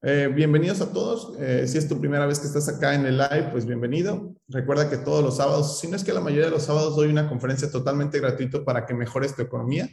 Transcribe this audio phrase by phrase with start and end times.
[0.00, 1.32] Eh, bienvenidos a todos.
[1.40, 4.32] Eh, si es tu primera vez que estás acá en el live, pues bienvenido.
[4.46, 7.08] Recuerda que todos los sábados, si no es que la mayoría de los sábados, doy
[7.08, 9.88] una conferencia totalmente gratuita para que mejores tu economía,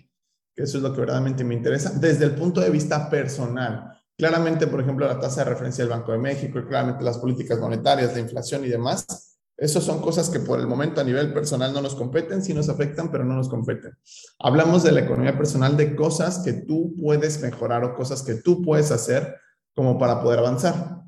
[0.55, 3.99] que eso es lo que verdaderamente me interesa, desde el punto de vista personal.
[4.15, 8.14] Claramente, por ejemplo, la tasa de referencia del Banco de México claramente las políticas monetarias,
[8.14, 9.40] la inflación y demás.
[9.58, 12.70] Esas son cosas que por el momento a nivel personal no nos competen, sí nos
[12.70, 13.98] afectan, pero no nos competen.
[14.38, 18.62] Hablamos de la economía personal, de cosas que tú puedes mejorar o cosas que tú
[18.62, 19.36] puedes hacer
[19.76, 21.02] como para poder avanzar.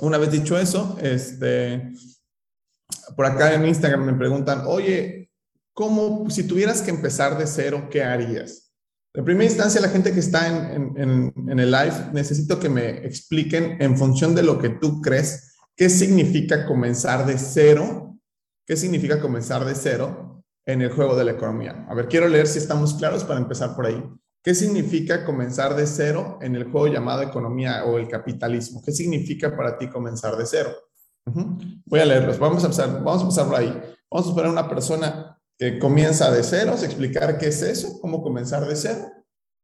[0.00, 1.92] Una vez dicho eso, este,
[3.14, 5.30] por acá en Instagram me preguntan, oye,
[5.72, 8.72] ¿cómo, si tuvieras que empezar de cero, qué harías?
[9.14, 13.06] En primera instancia, la gente que está en, en, en, el live, necesito que me
[13.06, 18.18] expliquen en función de lo que tú crees, qué significa comenzar de cero,
[18.66, 21.86] qué significa comenzar de cero en el juego de la economía.
[21.88, 24.02] A ver, quiero leer si estamos claros para empezar por ahí.
[24.46, 28.80] ¿Qué significa comenzar de cero en el juego llamado economía o el capitalismo?
[28.80, 30.70] ¿Qué significa para ti comenzar de cero?
[31.84, 32.38] Voy a leerlos.
[32.38, 33.82] Vamos a empezar, vamos a empezar por ahí.
[34.08, 38.64] Vamos a a una persona que comienza de cero, explicar qué es eso, cómo comenzar
[38.68, 39.10] de cero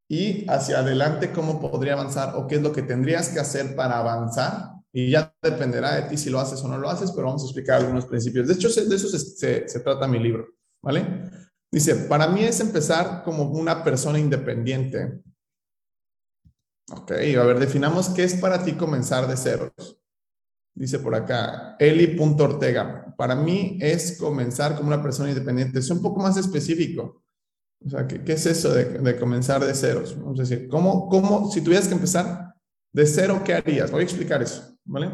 [0.08, 3.98] y hacia adelante cómo podría avanzar o qué es lo que tendrías que hacer para
[3.98, 4.72] avanzar.
[4.92, 7.46] Y ya dependerá de ti si lo haces o no lo haces, pero vamos a
[7.46, 8.48] explicar algunos principios.
[8.48, 10.44] De hecho, de eso se, se trata mi libro,
[10.82, 11.30] ¿vale?
[11.72, 15.22] Dice, para mí es empezar como una persona independiente.
[16.90, 19.98] Ok, a ver, definamos qué es para ti comenzar de ceros.
[20.74, 25.78] Dice por acá, Eli.ortega, para mí es comenzar como una persona independiente.
[25.78, 27.22] Es un poco más específico.
[27.84, 30.16] O sea, ¿qué, qué es eso de, de, comenzar de ceros?
[30.18, 32.54] Vamos a decir, ¿cómo, ¿cómo, si tuvieras que empezar
[32.92, 33.90] de cero, qué harías?
[33.90, 35.10] Voy a explicar eso, ¿vale?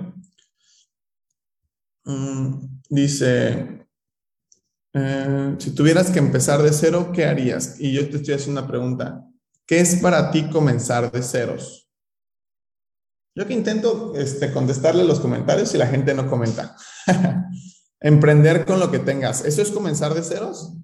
[2.04, 3.87] Mm, dice,
[4.98, 7.78] eh, si tuvieras que empezar de cero, ¿qué harías?
[7.78, 9.24] Y yo te estoy haciendo una pregunta.
[9.66, 11.88] ¿Qué es para ti comenzar de ceros?
[13.36, 16.76] Yo que intento este, contestarle los comentarios y la gente no comenta.
[18.00, 19.44] Emprender con lo que tengas.
[19.44, 20.74] ¿Eso es comenzar de ceros?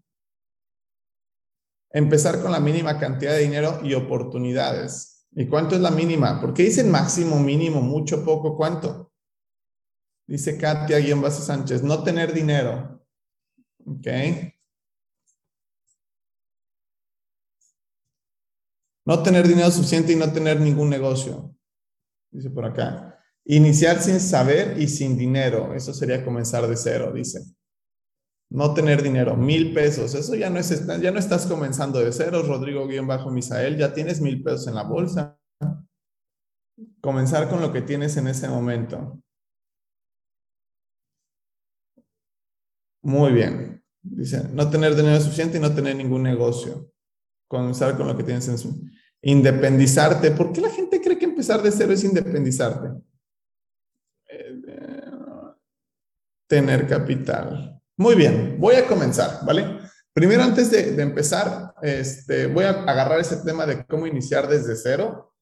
[1.90, 5.26] Empezar con la mínima cantidad de dinero y oportunidades.
[5.32, 6.40] ¿Y cuánto es la mínima?
[6.40, 9.12] ¿Por qué dicen máximo, mínimo, mucho, poco, cuánto?
[10.26, 13.03] Dice Katia Guión Sánchez, no tener dinero.
[13.86, 14.06] Ok.
[19.06, 21.54] No tener dinero suficiente y no tener ningún negocio.
[22.30, 23.18] Dice por acá.
[23.44, 25.74] Iniciar sin saber y sin dinero.
[25.74, 27.44] Eso sería comenzar de cero, dice.
[28.50, 30.14] No tener dinero, mil pesos.
[30.14, 33.76] Eso ya no es, ya no estás comenzando de cero, Rodrigo guion bajo Misael.
[33.76, 35.38] Ya tienes mil pesos en la bolsa.
[37.00, 39.20] Comenzar con lo que tienes en ese momento.
[43.04, 43.82] Muy bien.
[44.02, 46.90] Dice, no tener dinero suficiente y no tener ningún negocio.
[47.46, 48.82] Comenzar con lo que tienes en su...
[49.20, 50.30] Independizarte.
[50.30, 52.88] ¿Por qué la gente cree que empezar de cero es independizarte?
[56.46, 57.80] Tener capital.
[57.96, 59.78] Muy bien, voy a comenzar, ¿vale?
[60.12, 64.76] Primero, antes de, de, empezar, este, voy a agarrar ese tema de cómo iniciar desde
[64.76, 65.34] cero,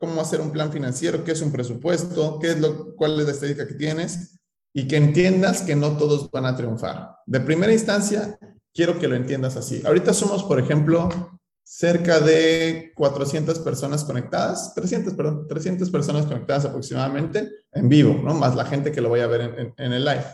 [0.00, 3.32] cómo hacer un plan financiero, qué es un presupuesto, qué es lo, cuál es la
[3.32, 4.37] estadística que tienes
[4.78, 7.16] y que entiendas que no todos van a triunfar.
[7.26, 8.38] De primera instancia,
[8.72, 9.82] quiero que lo entiendas así.
[9.84, 11.08] Ahorita somos, por ejemplo,
[11.64, 18.34] cerca de 400 personas conectadas, 300, perdón, 300 personas conectadas aproximadamente en vivo, ¿no?
[18.34, 20.24] Más la gente que lo vaya a ver en, el live.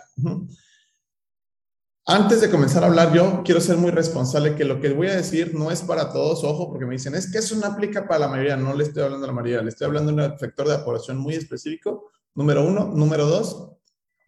[2.05, 5.17] Antes de comenzar a hablar, yo quiero ser muy responsable que lo que voy a
[5.17, 8.21] decir no es para todos, ojo, porque me dicen, es que eso no aplica para
[8.21, 10.69] la mayoría, no le estoy hablando a la mayoría, le estoy hablando de un sector
[10.69, 12.93] de aprobación muy específico, número uno.
[12.95, 13.71] Número dos,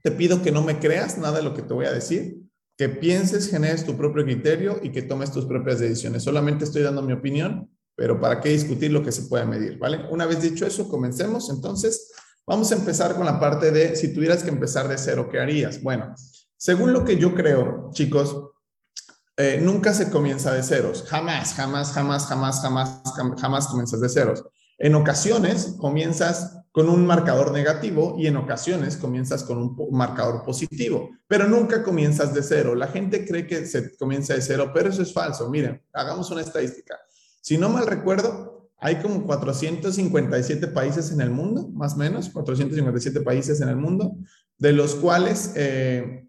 [0.06, 2.40] te pido que no me creas nada de lo que te voy a decir,
[2.78, 6.22] que pienses, generes tu propio criterio y que tomes tus propias decisiones.
[6.22, 9.80] Solamente estoy dando mi opinión, pero ¿para qué discutir lo que se puede medir?
[9.80, 10.06] ¿Vale?
[10.08, 11.50] Una vez dicho eso, comencemos.
[11.50, 12.12] Entonces,
[12.46, 15.82] vamos a empezar con la parte de si tuvieras que empezar de cero, ¿qué harías?
[15.82, 16.14] Bueno,
[16.56, 18.52] según lo que yo creo, chicos,
[19.36, 21.02] eh, nunca se comienza de ceros.
[21.08, 23.02] Jamás, jamás, jamás, jamás, jamás,
[23.40, 24.44] jamás comienzas de ceros.
[24.78, 31.08] En ocasiones comienzas con un marcador negativo y en ocasiones comienzas con un marcador positivo,
[31.26, 32.74] pero nunca comienzas de cero.
[32.74, 35.48] La gente cree que se comienza de cero, pero eso es falso.
[35.48, 36.98] Miren, hagamos una estadística.
[37.40, 43.22] Si no mal recuerdo, hay como 457 países en el mundo, más o menos, 457
[43.22, 44.14] países en el mundo,
[44.58, 46.28] de los cuales eh,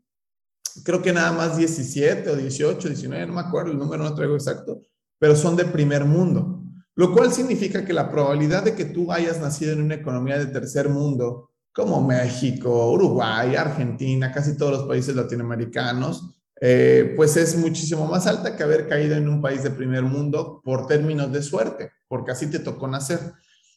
[0.85, 4.35] creo que nada más 17 o 18, 19, no me acuerdo el número, no traigo
[4.35, 4.79] exacto,
[5.19, 6.56] pero son de primer mundo.
[6.97, 10.47] Lo cual significa que la probabilidad de que tú hayas nacido en una economía de
[10.47, 18.07] tercer mundo, como México, Uruguay, Argentina, casi todos los países latinoamericanos, eh, pues es muchísimo
[18.07, 21.91] más alta que haber caído en un país de primer mundo por términos de suerte,
[22.07, 23.19] porque así te tocó nacer.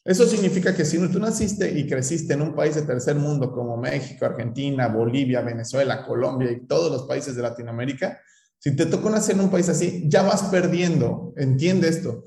[0.03, 3.77] Eso significa que si tú naciste y creciste en un país de tercer mundo como
[3.77, 8.19] México, Argentina, Bolivia, Venezuela, Colombia y todos los países de Latinoamérica,
[8.57, 11.33] si te tocó nacer en un país así, ya vas perdiendo.
[11.37, 12.25] Entiende esto.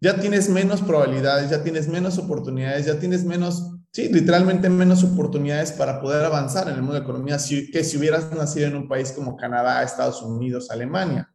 [0.00, 5.72] Ya tienes menos probabilidades, ya tienes menos oportunidades, ya tienes menos, sí, literalmente menos oportunidades
[5.72, 7.38] para poder avanzar en el mundo de economía
[7.72, 11.32] que si hubieras nacido en un país como Canadá, Estados Unidos, Alemania.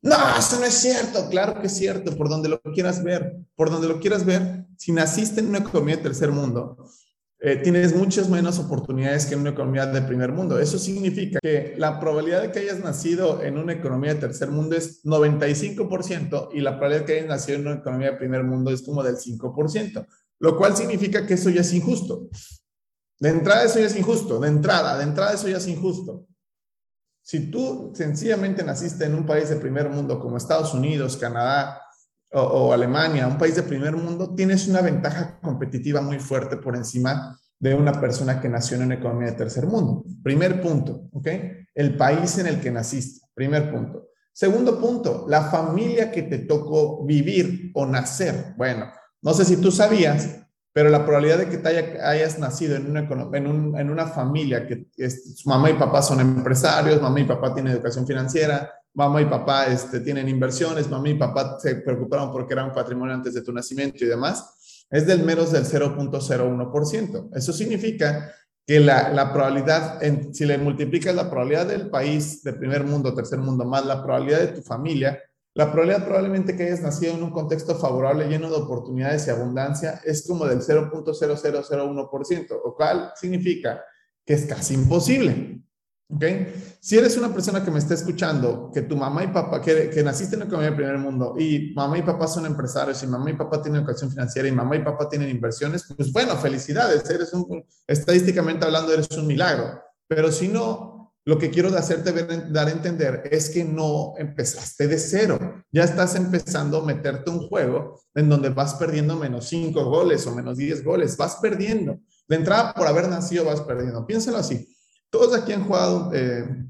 [0.00, 1.28] No, eso no es cierto.
[1.28, 3.36] Claro que es cierto, por donde lo quieras ver.
[3.56, 6.76] Por donde lo quieras ver, si naciste en una economía de tercer mundo,
[7.40, 10.58] eh, tienes muchas menos oportunidades que en una economía de primer mundo.
[10.58, 14.74] Eso significa que la probabilidad de que hayas nacido en una economía de tercer mundo
[14.74, 18.72] es 95% y la probabilidad de que hayas nacido en una economía de primer mundo
[18.72, 20.06] es como del 5%,
[20.40, 22.28] lo cual significa que eso ya es injusto.
[23.20, 26.26] De entrada eso ya es injusto, de entrada, de entrada eso ya es injusto.
[27.22, 31.82] Si tú sencillamente naciste en un país de primer mundo como Estados Unidos, Canadá
[32.32, 37.38] o, Alemania, un país de primer mundo, tienes una ventaja competitiva muy fuerte por encima
[37.58, 40.04] de una persona que nació en una economía de tercer mundo.
[40.22, 41.26] Primer punto, ¿ok?
[41.74, 43.26] El país en el que naciste.
[43.34, 44.08] Primer punto.
[44.32, 48.54] Segundo punto, la familia que te tocó vivir o nacer.
[48.56, 48.86] Bueno,
[49.20, 50.38] no sé si tú sabías,
[50.72, 55.48] pero la probabilidad de que te hayas nacido en una, en, una familia que su
[55.48, 60.00] mamá y papá son empresarios, mamá y papá tienen educación financiera, mamá y papá este,
[60.00, 64.04] tienen inversiones, mamá y papá se preocuparon porque era un patrimonio antes de tu nacimiento
[64.04, 67.28] y demás, es del menos del 0.01%.
[67.32, 68.34] Eso significa
[68.66, 73.14] que la, la probabilidad, en, si le multiplicas la probabilidad del país de primer mundo,
[73.14, 75.22] tercer mundo, más la probabilidad de tu familia,
[75.54, 80.00] la probabilidad probablemente que hayas nacido en un contexto favorable lleno de oportunidades y abundancia
[80.04, 83.84] es como del 0.0001%, lo cual significa
[84.26, 85.62] que es casi imposible.
[86.10, 86.24] ¿Ok?
[86.80, 90.02] Si eres una persona que me está escuchando, que tu mamá y papá, que, que
[90.02, 93.34] naciste en la economía primer mundo y mamá y papá son empresarios y mamá y
[93.34, 97.62] papá tienen educación financiera y mamá y papá tienen inversiones, pues bueno, felicidades, eres un,
[97.86, 99.82] estadísticamente hablando, eres un milagro.
[100.08, 102.10] Pero si no, lo que quiero hacerte
[102.50, 105.62] dar a entender es que no empezaste de cero.
[105.70, 110.34] Ya estás empezando a meterte un juego en donde vas perdiendo menos 5 goles o
[110.34, 111.18] menos 10 goles.
[111.18, 111.98] Vas perdiendo.
[112.26, 114.06] De entrada, por haber nacido, vas perdiendo.
[114.06, 114.74] Piénsalo así.
[115.10, 116.66] Todos aquí han jugado eh,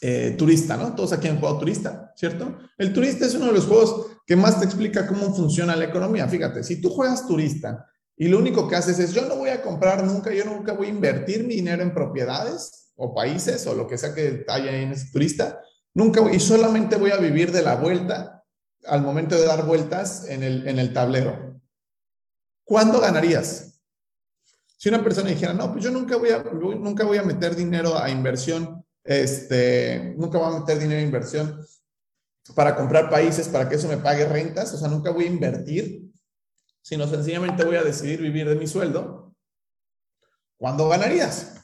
[0.00, 0.94] eh, turista, ¿no?
[0.94, 2.58] Todos aquí han jugado turista, ¿cierto?
[2.76, 6.28] El turista es uno de los juegos que más te explica cómo funciona la economía.
[6.28, 7.86] Fíjate, si tú juegas turista
[8.16, 10.88] y lo único que haces es, yo no voy a comprar nunca, yo nunca voy
[10.88, 14.92] a invertir mi dinero en propiedades, o países o lo que sea que haya en
[14.92, 15.62] ese turista,
[15.94, 18.44] nunca y solamente voy a vivir de la vuelta
[18.84, 21.60] al momento de dar vueltas en el, en el tablero.
[22.64, 23.67] ¿Cuándo ganarías?
[24.78, 27.98] Si una persona dijera, no, pues yo nunca voy a, nunca voy a meter dinero
[27.98, 31.66] a inversión, este, nunca voy a meter dinero a inversión
[32.54, 36.08] para comprar países para que eso me pague rentas, o sea, nunca voy a invertir,
[36.80, 39.34] sino sencillamente voy a decidir vivir de mi sueldo,
[40.56, 41.54] ¿cuándo ganarías?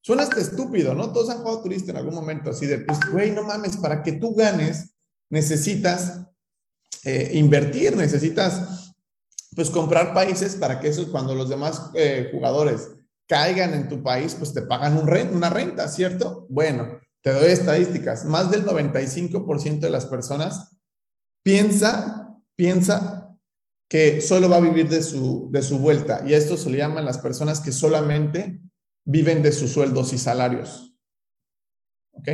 [0.00, 1.12] Suena estúpido, ¿no?
[1.12, 4.12] Todos han jugado turista en algún momento, así de, pues, güey, no mames, para que
[4.12, 4.94] tú ganes,
[5.28, 6.24] necesitas
[7.02, 8.85] eh, invertir, necesitas,
[9.56, 12.90] pues, comprar países para que eso, cuando los demás eh, jugadores
[13.26, 16.46] caigan en tu país, pues te pagan un una renta, ¿cierto?
[16.48, 18.24] Bueno, te doy estadísticas.
[18.24, 20.76] Más del 95% de las personas
[21.42, 23.36] piensa, piensa
[23.88, 26.22] que solo va a vivir de su, de su vuelta.
[26.26, 28.60] Y esto se le llaman las personas que solamente
[29.04, 30.94] viven de sus sueldos y salarios.
[32.12, 32.28] ¿Ok?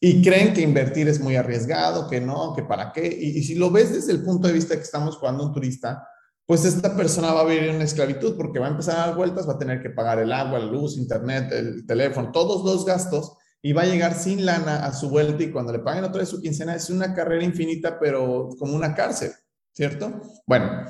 [0.00, 3.06] Y creen que invertir es muy arriesgado, que no, que para qué.
[3.06, 6.06] Y, si lo ves desde el punto de vista que estamos jugando un turista,
[6.48, 9.46] pues esta persona va a vivir en esclavitud porque va a empezar a dar vueltas,
[9.46, 13.36] va a tener que pagar el agua, la luz, internet, el teléfono, todos los gastos
[13.60, 16.30] y va a llegar sin lana a su vuelta y cuando le paguen otra vez
[16.30, 19.30] su quincena es una carrera infinita, pero como una cárcel,
[19.74, 20.22] ¿cierto?
[20.46, 20.86] Bueno,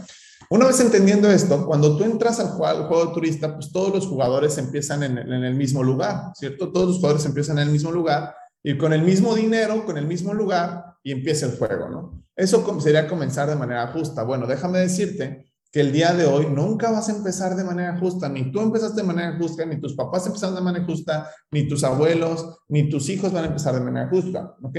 [0.48, 4.56] una vez entendiendo esto, cuando tú entras al juego, de turista, pues todos los jugadores
[4.58, 6.70] empiezan en, el mismo lugar, ¿cierto?
[6.70, 10.06] Todos los jugadores empiezan en el mismo lugar y con el mismo dinero, con el
[10.06, 12.24] mismo lugar y empieza el juego, ¿no?
[12.36, 14.22] Eso sería comenzar de manera justa.
[14.22, 18.28] Bueno, déjame decirte que el día de hoy nunca vas a empezar de manera justa,
[18.28, 21.84] ni tú empezaste de manera justa, ni tus papás empezaron de manera justa, ni tus
[21.84, 24.78] abuelos, ni tus hijos van a empezar de manera justa, ¿ok?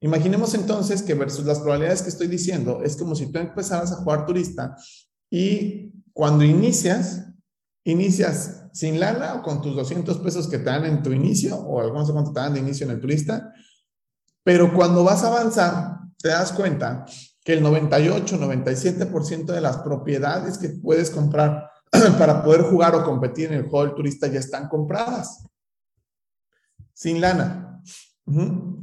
[0.00, 3.96] Imaginemos entonces que versus las probabilidades que estoy diciendo, es como si tú empezaras a
[3.96, 4.76] jugar turista
[5.30, 7.26] y cuando inicias,
[7.84, 11.80] inicias sin lana o con tus 200 pesos que te dan en tu inicio o
[11.80, 13.52] algunos cuánto te dan de inicio en el turista,
[14.44, 17.06] pero cuando vas a avanzar, te das cuenta
[17.46, 21.70] que el 98, 97% de las propiedades que puedes comprar
[22.18, 25.46] para poder jugar o competir en el juego del turista ya están compradas.
[26.92, 27.80] Sin lana.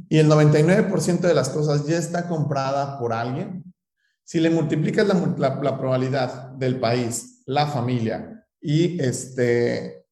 [0.08, 3.62] Y el 99% de las cosas ya está comprada por alguien
[4.24, 5.06] Si le multiplicas
[5.36, 10.06] la, probabilidad del país, la familia y, este,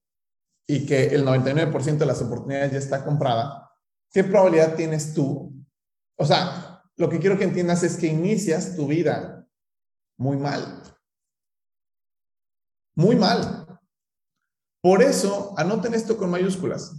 [0.67, 3.71] y que el 99% de las oportunidades ya está comprada,
[4.13, 5.55] ¿qué probabilidad tienes tú?
[6.19, 6.62] O sea,
[6.97, 9.47] lo que quiero que entiendas es que inicias tu vida
[10.19, 10.83] muy mal.
[12.95, 13.67] Muy mal.
[14.83, 16.95] Por eso, anoten esto con mayúsculas.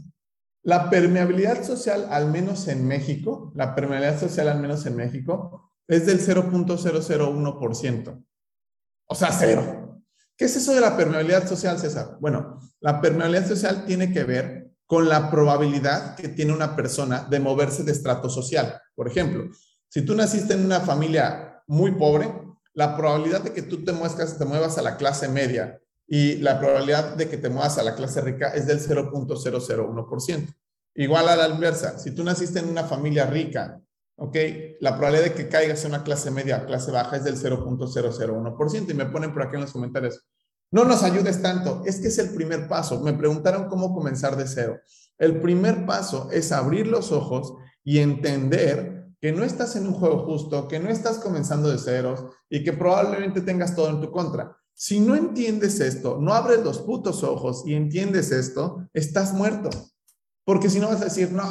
[0.63, 6.05] La permeabilidad social, al menos en México, la permeabilidad social, al menos en México, es
[6.05, 8.25] del 0.001%.
[9.05, 10.01] O sea, cero.
[10.37, 12.17] ¿Qué es eso de la permeabilidad social, César?
[12.19, 17.39] Bueno, la permeabilidad social tiene que ver con la probabilidad que tiene una persona de
[17.39, 18.81] moverse de estrato social.
[18.95, 19.49] Por ejemplo,
[19.93, 22.33] si tú naciste en una familia muy pobre,
[22.73, 26.59] la probabilidad de que tú te muevas, te muevas a la clase media y la
[26.59, 30.55] probabilidad de que te muevas a la clase rica es del 0.001%.
[30.95, 33.79] Igual a la inversa, si tú naciste en una familia rica
[34.15, 34.35] ¿ok?
[34.79, 38.89] La probabilidad de que caigas en una clase media o clase baja es del 0.001%.
[38.89, 40.25] Y me ponen por aquí en los comentarios,
[40.71, 42.99] no nos ayudes tanto, es que es el primer paso.
[43.01, 44.79] Me preguntaron cómo comenzar de cero.
[45.19, 50.25] El primer paso es abrir los ojos y entender que no estás en un juego
[50.25, 54.57] justo, que no estás comenzando de ceros y que probablemente tengas todo en tu contra.
[54.73, 59.69] Si no entiendes esto, no abres los putos ojos y entiendes esto, estás muerto.
[60.43, 61.41] Porque si no vas a decir, no,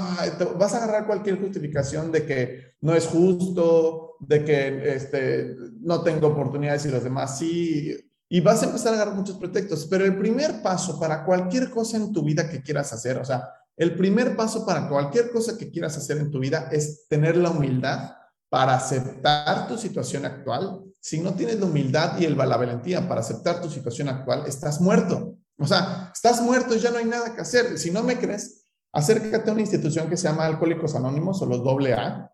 [0.59, 6.27] vas a agarrar cualquier justificación de que no es justo, de que este, no tengo
[6.27, 7.97] oportunidades y los demás sí,
[8.29, 9.87] y vas a empezar a agarrar muchos pretextos.
[9.87, 13.49] Pero el primer paso para cualquier cosa en tu vida que quieras hacer, o sea,
[13.77, 17.51] el primer paso para cualquier cosa que quieras hacer en tu vida es tener la
[17.51, 18.13] humildad
[18.49, 20.83] para aceptar tu situación actual.
[21.01, 24.81] Si no tienes la humildad y el, la valentía para aceptar tu situación actual, estás
[24.81, 25.39] muerto.
[25.59, 27.79] O sea, estás muerto y ya no hay nada que hacer.
[27.79, 31.61] Si no me crees, acércate a una institución que se llama Alcohólicos Anónimos o los
[31.67, 32.31] AA.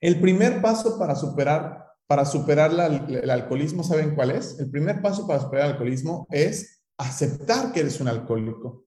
[0.00, 4.58] El primer paso para superar, para superar el alcoholismo, ¿saben cuál es?
[4.60, 8.83] El primer paso para superar el alcoholismo es aceptar que eres un alcohólico.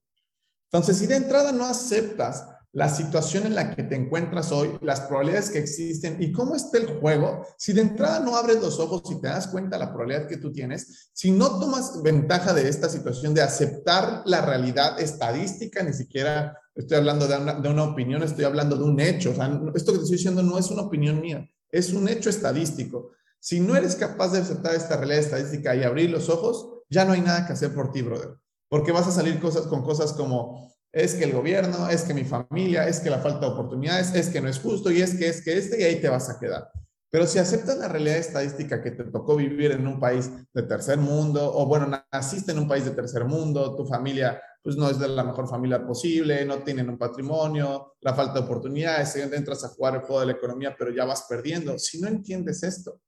[0.71, 5.01] Entonces, si de entrada no aceptas la situación en la que te encuentras hoy, las
[5.01, 9.01] probabilidades que existen y cómo está el juego, si de entrada no abres los ojos
[9.09, 12.69] y te das cuenta de la probabilidad que tú tienes, si no tomas ventaja de
[12.69, 18.45] esta situación de aceptar la realidad estadística, ni siquiera estoy hablando de una, opinión, estoy
[18.45, 19.31] hablando de un hecho.
[19.31, 23.11] O esto que te estoy diciendo no es una opinión mía, es un hecho estadístico.
[23.39, 27.13] Si no eres capaz de aceptar esta realidad estadística y abrir los ojos, ya no
[27.13, 28.37] hay nada que hacer por ti, brother.
[28.69, 32.23] Porque vas a salir cosas con cosas como, es que el gobierno, es que mi
[32.23, 35.29] familia, es que la falta de oportunidades, es que no es justo y es que
[35.29, 36.69] es que este y ahí te vas a quedar.
[37.09, 40.97] Pero si aceptas la realidad estadística que te tocó vivir en un país de tercer
[40.97, 44.99] mundo, o bueno, naciste en un país de tercer mundo, tu familia pues no es
[44.99, 49.69] de la mejor familia posible, no tienen un patrimonio, la falta de oportunidades, entras a
[49.69, 51.79] jugar el juego de la economía, pero ya vas perdiendo.
[51.79, 52.99] Si no entiendes esto,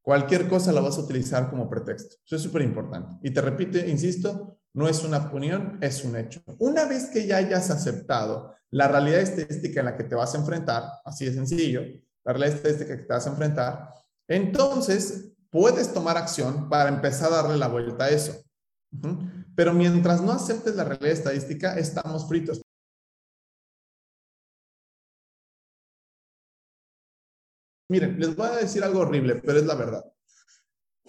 [0.00, 2.14] cualquier cosa la vas a utilizar como pretexto.
[2.24, 3.16] Eso es súper importante.
[3.22, 6.42] Y te repito, insisto, no es una opinión, es un hecho.
[6.58, 10.38] Una vez que ya hayas aceptado la realidad estadística en la que te vas a
[10.38, 11.80] enfrentar, así de sencillo,
[12.22, 13.88] la realidad estadística que te vas a enfrentar,
[14.28, 18.34] entonces puedes tomar acción para empezar a darle la vuelta a eso.
[19.54, 22.60] Pero mientras no aceptes la realidad estadística, estamos fritos.
[27.88, 30.04] Miren, les voy a decir algo horrible, pero es la verdad.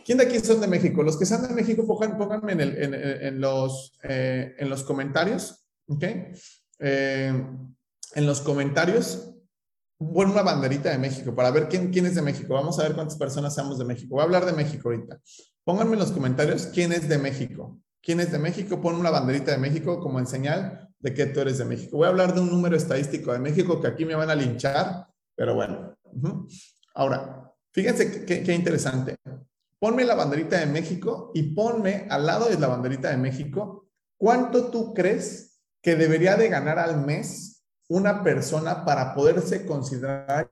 [0.07, 1.03] ¿Quién de aquí son de México?
[1.03, 6.03] Los que son de México, pónganme en, los, eh, en los comentarios, ¿ok?
[6.79, 7.45] Eh,
[8.15, 9.33] en los comentarios,
[9.99, 12.53] bueno, una banderita de México para ver quién, quién es de México.
[12.53, 14.15] Vamos a ver cuántas personas somos de México.
[14.15, 15.19] Voy a hablar de México ahorita.
[15.65, 17.77] Pónganme en los comentarios quién es de México.
[18.01, 18.79] ¿Quién es de México?
[18.79, 21.97] Pon una banderita de México como en señal de que tú eres de México.
[21.97, 25.05] Voy a hablar de un número estadístico de México que aquí me van a linchar,
[25.35, 25.97] pero bueno.
[26.95, 29.17] Ahora, fíjense qué interesante.
[29.79, 34.71] Ponme la banderita de México y ponme al lado de la banderita de México cuánto
[34.71, 40.51] tú crees que debería de ganar al mes una persona para poderse considerar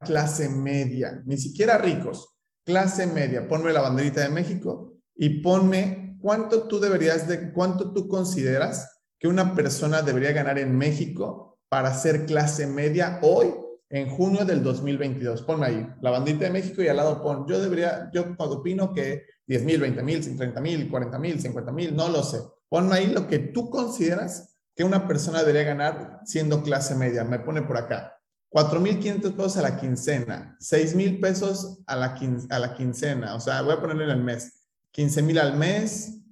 [0.00, 3.48] clase media, ni siquiera ricos, clase media.
[3.48, 9.28] Ponme la banderita de México y ponme ¿cuánto tú deberías de, cuánto tú consideras que
[9.28, 13.54] una persona debería ganar en México para ser clase media hoy
[13.96, 15.42] en junio del 2022?
[15.42, 19.24] Ponme ahí la bandita de México y al lado pon, yo debería, yo opino que
[19.46, 22.40] 10 mil, 20 mil, 30 mil, 40 mil, 50 mil, no lo sé.
[22.68, 27.24] Ponme ahí lo que tú consideras que una persona debería ganar siendo clase media.
[27.24, 28.16] Me pone por acá.
[28.50, 34.04] 4.500 pesos a la quincena, 6.000 pesos a la, quincena, o sea, voy a ponerlo
[34.04, 34.62] en el mes.
[34.92, 36.22] 15 mil al mes,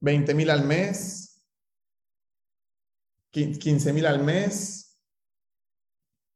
[0.00, 1.44] 20 mil al mes,
[3.32, 4.81] 15 mil al mes,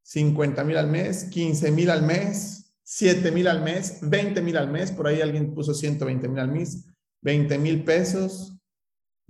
[0.06, 4.70] 50 mil al mes, 15 mil al mes, 7 mil al mes, 20 mil al
[4.70, 6.84] mes, por ahí alguien puso 120 mil al mes,
[7.22, 8.56] 20 mil pesos,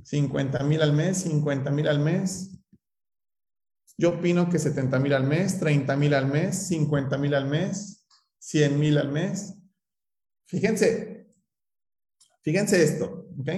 [0.04, 2.60] 50 mil al mes, 50 mil al mes.
[3.96, 8.06] Yo opino que 70 mil al mes, 30 mil al mes, 50 mil al mes,
[8.38, 9.54] 100 mil al mes.
[10.46, 11.26] Fíjense,
[12.42, 13.48] fíjense esto, ¿ok?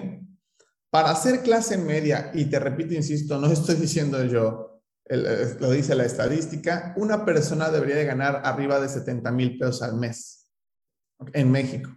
[0.89, 4.68] Para hacer clase media, y te repito, insisto, no estoy diciendo yo,
[5.09, 9.83] eh, lo dice la estadística, una persona debería de ganar arriba de 70 mil pesos
[9.83, 10.50] al mes
[11.33, 11.91] en México.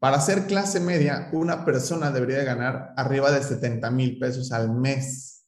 [0.00, 4.70] Para hacer clase media, una persona debería de ganar arriba de 70 mil pesos al
[4.70, 5.46] mes.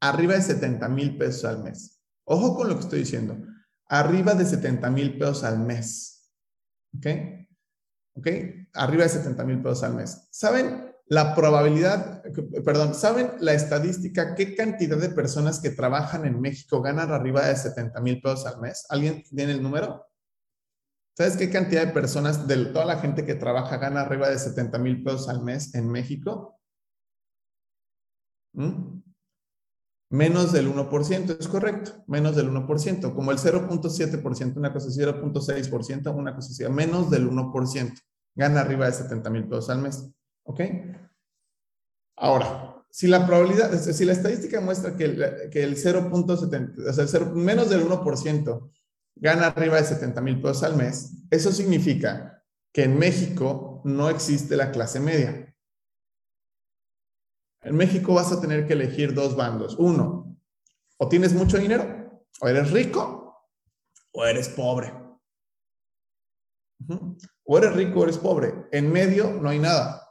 [0.00, 2.02] Arriba de 70 mil pesos al mes.
[2.24, 3.36] Ojo con lo que estoy diciendo.
[3.86, 6.32] Arriba de 70 mil pesos al mes.
[6.96, 7.06] ¿Ok?
[8.14, 8.28] ¿Ok?
[8.74, 10.28] Arriba de 70 mil pesos al mes.
[10.30, 12.22] ¿Saben la probabilidad,
[12.64, 14.34] perdón, ¿saben la estadística?
[14.34, 18.62] ¿Qué cantidad de personas que trabajan en México ganan arriba de 70 mil pesos al
[18.62, 18.86] mes?
[18.88, 20.06] ¿Alguien tiene el número?
[21.14, 24.78] ¿Sabes qué cantidad de personas de toda la gente que trabaja gana arriba de 70
[24.78, 26.58] mil pesos al mes en México?
[28.54, 29.02] ¿Mm?
[30.12, 36.14] Menos del 1%, es correcto, menos del 1%, como el 0.7%, una cosa así, 0.6%,
[36.14, 38.00] una cosa así, menos del 1%,
[38.34, 40.10] gana arriba de 70 mil pesos al mes.
[40.44, 40.60] ¿Ok?
[42.22, 47.20] Ahora, si la probabilidad, si la estadística muestra que el, que el 0.70, o sea,
[47.34, 48.70] menos del 1%
[49.16, 54.56] gana arriba de 70 mil pesos al mes, eso significa que en México no existe
[54.56, 55.52] la clase media.
[57.62, 59.74] En México vas a tener que elegir dos bandos.
[59.76, 60.38] Uno,
[60.98, 63.48] o tienes mucho dinero, o eres rico,
[64.12, 64.92] o eres pobre.
[67.42, 68.68] O eres rico o eres pobre.
[68.70, 70.01] En medio no hay nada.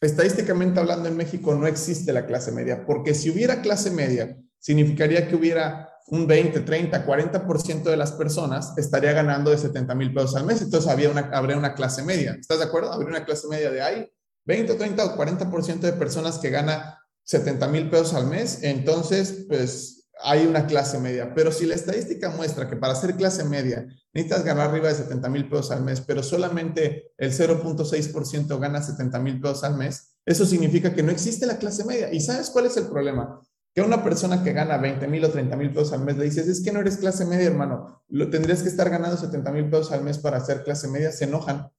[0.00, 5.26] Estadísticamente hablando, en México no existe la clase media, porque si hubiera clase media, significaría
[5.26, 10.36] que hubiera un 20, 30, 40% de las personas estaría ganando de 70 mil pesos
[10.36, 10.62] al mes.
[10.62, 12.36] Entonces había una, habría una clase media.
[12.38, 12.92] ¿Estás de acuerdo?
[12.92, 14.12] Habría una clase media de ahí.
[14.44, 18.60] 20, 30 o 40% de personas que gana 70 mil pesos al mes.
[18.62, 21.32] Entonces, pues hay una clase media.
[21.34, 25.28] Pero si la estadística muestra que para ser clase media necesitas ganar arriba de 70
[25.28, 30.46] mil pesos al mes, pero solamente el 0.6% gana 70 mil pesos al mes, eso
[30.46, 32.12] significa que no existe la clase media.
[32.12, 33.40] ¿Y sabes cuál es el problema?
[33.74, 36.24] Que a una persona que gana 20 mil o 30 mil pesos al mes le
[36.24, 39.68] dices, es que no eres clase media, hermano, lo tendrías que estar ganando 70 mil
[39.68, 41.70] pesos al mes para ser clase media, se enojan.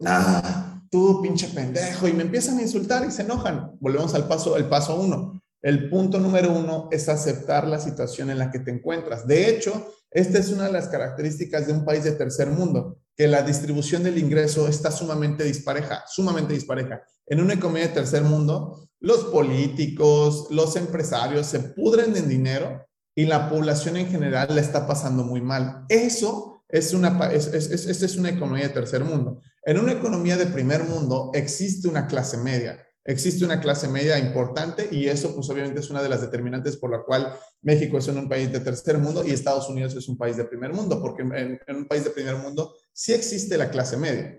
[0.00, 3.76] Nah, tú pinche pendejo, y me empiezan a insultar y se enojan.
[3.80, 8.38] Volvemos al paso, el paso uno el punto número uno es aceptar la situación en
[8.38, 9.26] la que te encuentras.
[9.26, 13.26] De hecho, esta es una de las características de un país de tercer mundo, que
[13.26, 17.02] la distribución del ingreso está sumamente dispareja, sumamente dispareja.
[17.26, 23.26] En una economía de tercer mundo, los políticos, los empresarios se pudren en dinero y
[23.26, 25.84] la población en general la está pasando muy mal.
[25.88, 29.40] Eso es una, es, es una economía de tercer mundo.
[29.64, 34.86] En una economía de primer mundo existe una clase media existe una clase media importante
[34.92, 38.28] y eso pues obviamente es una de las determinantes por la cual México es un
[38.28, 41.58] país de tercer mundo y Estados Unidos es un país de primer mundo, porque en,
[41.74, 44.38] un país de primer mundo sí existe la clase media.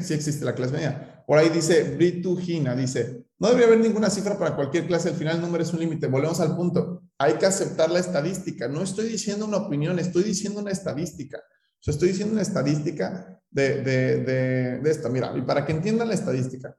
[0.00, 1.24] Sí existe la clase media.
[1.24, 5.14] Por ahí dice Britu Gina, dice, no debería haber ninguna cifra para cualquier clase, al
[5.14, 6.08] final el número es un límite.
[6.08, 7.02] Volvemos al punto.
[7.18, 8.66] Hay que aceptar la estadística.
[8.66, 11.38] No estoy diciendo una opinión, estoy diciendo una estadística.
[11.38, 15.08] O sea, estoy diciendo una estadística de, de, de, de esto.
[15.10, 16.76] Mira, y para que entiendan la estadística,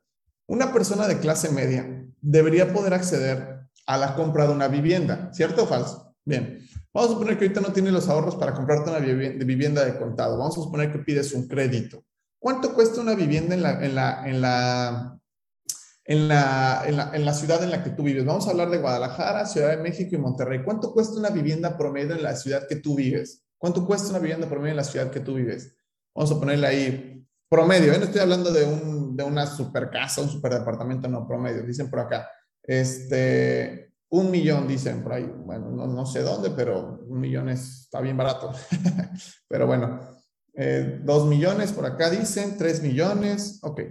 [0.47, 5.63] una persona de clase media debería poder acceder a la compra de una vivienda, ¿cierto
[5.63, 6.15] o falso?
[6.23, 6.59] Bien,
[6.93, 10.37] vamos a suponer que ahorita no tiene los ahorros para comprarte una vivienda de contado.
[10.37, 12.03] Vamos a suponer que pides un crédito.
[12.39, 15.19] ¿Cuánto cuesta una vivienda en la, en la, en la,
[16.05, 18.25] en la, en la, en la ciudad en la que tú vives?
[18.25, 20.63] Vamos a hablar de Guadalajara, Ciudad de México y Monterrey.
[20.63, 23.43] ¿Cuánto cuesta una vivienda promedio en la ciudad que tú vives?
[23.57, 25.75] ¿Cuánto cuesta una vivienda promedio en la ciudad que tú vives?
[26.13, 27.24] Vamos a ponerle ahí
[27.55, 27.97] promedio, ¿eh?
[27.97, 31.89] no estoy hablando de un de una super casa, un super departamento, no promedio, dicen
[31.89, 32.29] por acá.
[32.61, 35.23] Este, un millón, dicen por ahí.
[35.23, 38.51] Bueno, no, sé dónde, pero un millón está bien barato.
[39.47, 40.01] pero bueno,
[40.53, 43.81] eh, dos millones por acá dicen, tres millones, ok.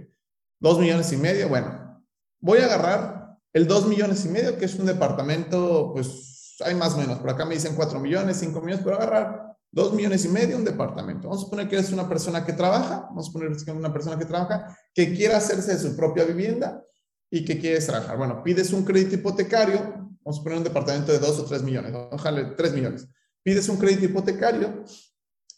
[0.59, 2.03] Dos millones y medio, bueno.
[2.39, 6.93] Voy a agarrar el dos millones y medio, que es un departamento, pues hay más
[6.93, 7.17] o menos.
[7.17, 9.44] Por acá me dicen cuatro millones, cinco millones, pero agarrar
[9.75, 11.27] Dos millones y medio un departamento.
[11.27, 13.91] Vamos a suponer que eres una persona que trabaja, vamos a suponer que eres una
[13.91, 16.81] persona que trabaja, que quiere hacerse de su propia vivienda
[17.29, 18.17] y que quieres trabajar.
[18.17, 19.79] Bueno, pides un crédito hipotecario,
[20.23, 23.09] vamos a poner un departamento de dos o tres millones, ojalá tres millones.
[23.43, 24.85] Pides un crédito hipotecario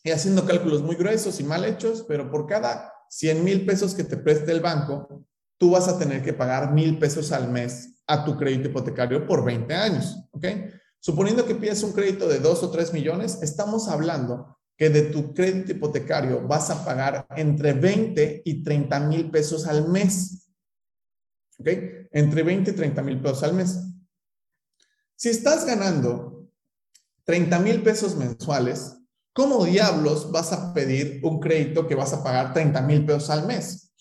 [0.04, 4.04] y haciendo cálculos muy gruesos y mal hechos, pero por cada 100 mil pesos que
[4.04, 5.28] te preste el banco,
[5.60, 9.46] tú vas a tener que pagar mil pesos al mes a tu crédito hipotecario por
[9.46, 10.46] 20 años, ¿ok?
[11.08, 15.34] Suponiendo que pides un crédito de 2 o 3 millones, estamos hablando que de tu
[15.34, 20.52] crédito hipotecario vas a pagar entre 20 y 30 mil pesos al mes.
[21.60, 21.70] ¿Ok?
[22.12, 23.80] Entre 20 y 30 mil pesos al mes.
[25.16, 26.50] Si estás ganando
[27.24, 28.98] 30 mil pesos mensuales,
[29.32, 33.48] ¿cómo diablos vas a pedir un crédito que vas a pagar 30 mil pesos al
[33.48, 33.94] mes?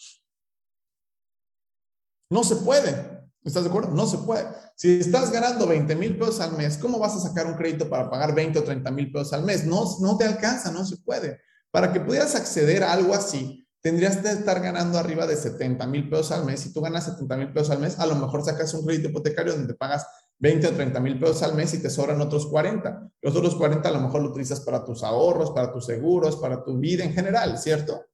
[2.29, 3.16] No se puede.
[3.47, 3.93] ¿Estás de acuerdo?
[3.95, 4.45] No se puede.
[4.75, 8.11] Si estás ganando 20 mil pesos al mes, ¿cómo vas a sacar un crédito para
[8.11, 9.65] pagar 20 o 30 mil pesos al mes?
[9.65, 11.41] No, no te alcanza, no se puede.
[11.71, 16.11] Para que pudieras acceder a algo así, tendrías que estar ganando arriba de 70 mil
[16.11, 16.59] pesos al mes.
[16.59, 19.53] Si tú ganas 70 mil pesos al mes, a lo mejor sacas un crédito hipotecario
[19.53, 20.05] donde pagas
[20.41, 23.09] 20 o 30 mil pesos al mes y te sobran otros 40.
[23.23, 26.65] Los otros 40 a lo mejor lo utilizas para tus ahorros, para tus seguros, para
[26.65, 28.07] tu vida en general, ¿cierto?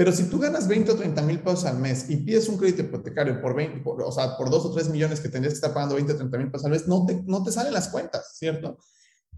[0.00, 2.80] Pero si tú ganas 20 o 30 mil pesos al mes y pides un crédito
[2.80, 5.96] hipotecario por 20, o sea, por 2 o 3 millones que tendrías que estar pagando
[5.96, 8.78] 20 o 30 mil pesos al mes, no te, no te salen las cuentas, ¿cierto?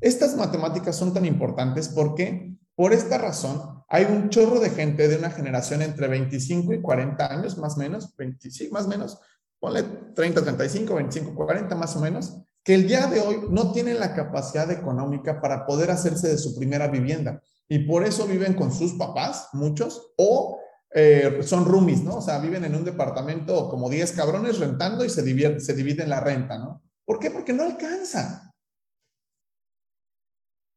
[0.01, 5.17] Estas matemáticas son tan importantes porque, por esta razón, hay un chorro de gente de
[5.17, 9.19] una generación entre 25 y 40 años, más o menos, 25, más o menos,
[9.59, 9.83] ponle
[10.15, 14.15] 30, 35, 25, 40 más o menos, que el día de hoy no tienen la
[14.15, 17.43] capacidad económica para poder hacerse de su primera vivienda
[17.73, 20.61] y por eso viven con sus papás, muchos, o
[20.95, 22.17] eh, son roomies, ¿no?
[22.17, 26.11] O sea, viven en un departamento como 10 cabrones rentando y se, dividen, se dividen
[26.11, 26.83] la renta, ¿no?
[27.07, 27.31] ¿Por qué?
[27.31, 28.53] Porque no alcanza.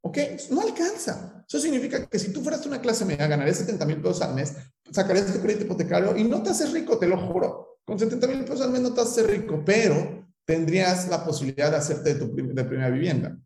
[0.05, 0.17] ¿Ok?
[0.51, 1.43] No alcanza.
[1.45, 4.55] Eso significa que si tú fueras una clase media, ganarías 70 mil pesos al mes,
[4.89, 7.81] sacarías tu crédito hipotecario y no te haces rico, te lo juro.
[7.83, 11.77] Con 70 mil pesos al mes no te haces rico, pero tendrías la posibilidad de
[11.77, 13.37] hacerte de tu de primera vivienda.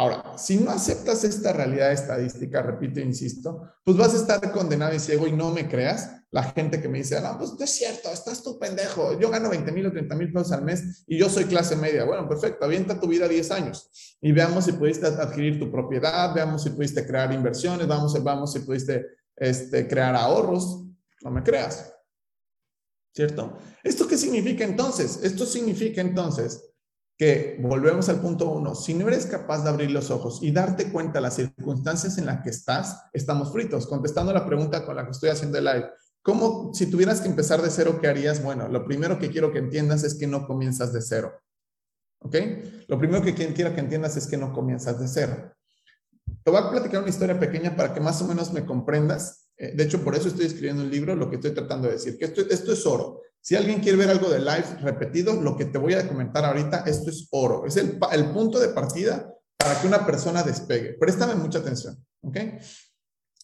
[0.00, 4.94] Ahora, si no aceptas esta realidad estadística, repito, e insisto, pues vas a estar condenado
[4.94, 6.22] y ciego y no me creas.
[6.30, 9.50] La gente que me dice, no, pues no es cierto, estás tu pendejo, yo gano
[9.50, 12.04] 20 mil o 30 mil pesos al mes y yo soy clase media.
[12.04, 16.62] Bueno, perfecto, avienta tu vida 10 años y veamos si pudiste adquirir tu propiedad, veamos
[16.62, 19.04] si pudiste crear inversiones, vamos, vamos si pudiste
[19.36, 20.82] este, crear ahorros.
[21.20, 21.92] No me creas.
[23.14, 23.58] ¿Cierto?
[23.84, 25.20] ¿Esto qué significa entonces?
[25.22, 26.69] Esto significa entonces
[27.20, 30.90] que volvemos al punto uno, si no eres capaz de abrir los ojos y darte
[30.90, 33.86] cuenta de las circunstancias en las que estás, estamos fritos.
[33.86, 35.90] Contestando la pregunta con la que estoy haciendo el live,
[36.22, 38.42] ¿cómo, si tuvieras que empezar de cero, qué harías?
[38.42, 41.34] Bueno, lo primero que quiero que entiendas es que no comienzas de cero.
[42.20, 42.36] ¿Ok?
[42.88, 45.52] Lo primero que quiero que entiendas es que no comienzas de cero.
[46.42, 49.50] Te voy a platicar una historia pequeña para que más o menos me comprendas.
[49.58, 52.16] Eh, de hecho, por eso estoy escribiendo un libro, lo que estoy tratando de decir,
[52.16, 53.19] que esto, esto es oro.
[53.40, 56.84] Si alguien quiere ver algo de live repetido, lo que te voy a comentar ahorita,
[56.86, 57.64] esto es oro.
[57.66, 57.98] Es el,
[58.32, 60.94] punto de partida para que una persona despegue.
[60.98, 62.36] Préstame mucha atención, ¿ok?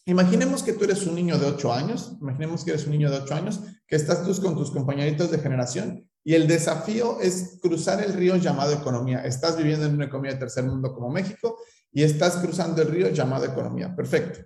[0.05, 3.17] Imaginemos que tú eres un niño de 8 años, imaginemos que eres un niño de
[3.17, 8.03] 8 años, que estás tú con tus compañeritos de generación y el desafío es cruzar
[8.03, 9.21] el río llamado economía.
[9.21, 11.57] Estás viviendo en una economía de tercer mundo como México
[11.91, 13.95] y estás cruzando el río llamado economía.
[13.95, 14.41] Perfecto.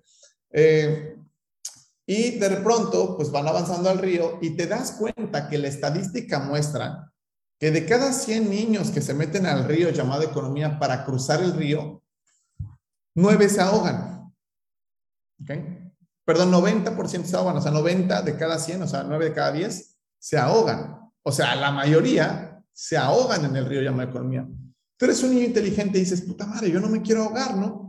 [0.51, 1.15] Eh,
[2.13, 6.39] y de pronto, pues van avanzando al río y te das cuenta que la estadística
[6.39, 7.09] muestra
[7.57, 11.53] que de cada 100 niños que se meten al río llamado economía para cruzar el
[11.53, 12.03] río,
[13.15, 14.29] 9 se ahogan.
[15.41, 15.51] ¿Ok?
[16.25, 19.53] Perdón, 90% se ahogan, o sea, 90 de cada 100, o sea, 9 de cada
[19.53, 20.99] 10 se ahogan.
[21.23, 24.45] O sea, la mayoría se ahogan en el río llamado economía.
[24.97, 27.80] Tú eres un niño inteligente y dices, puta madre, yo no me quiero ahogar, ¿no?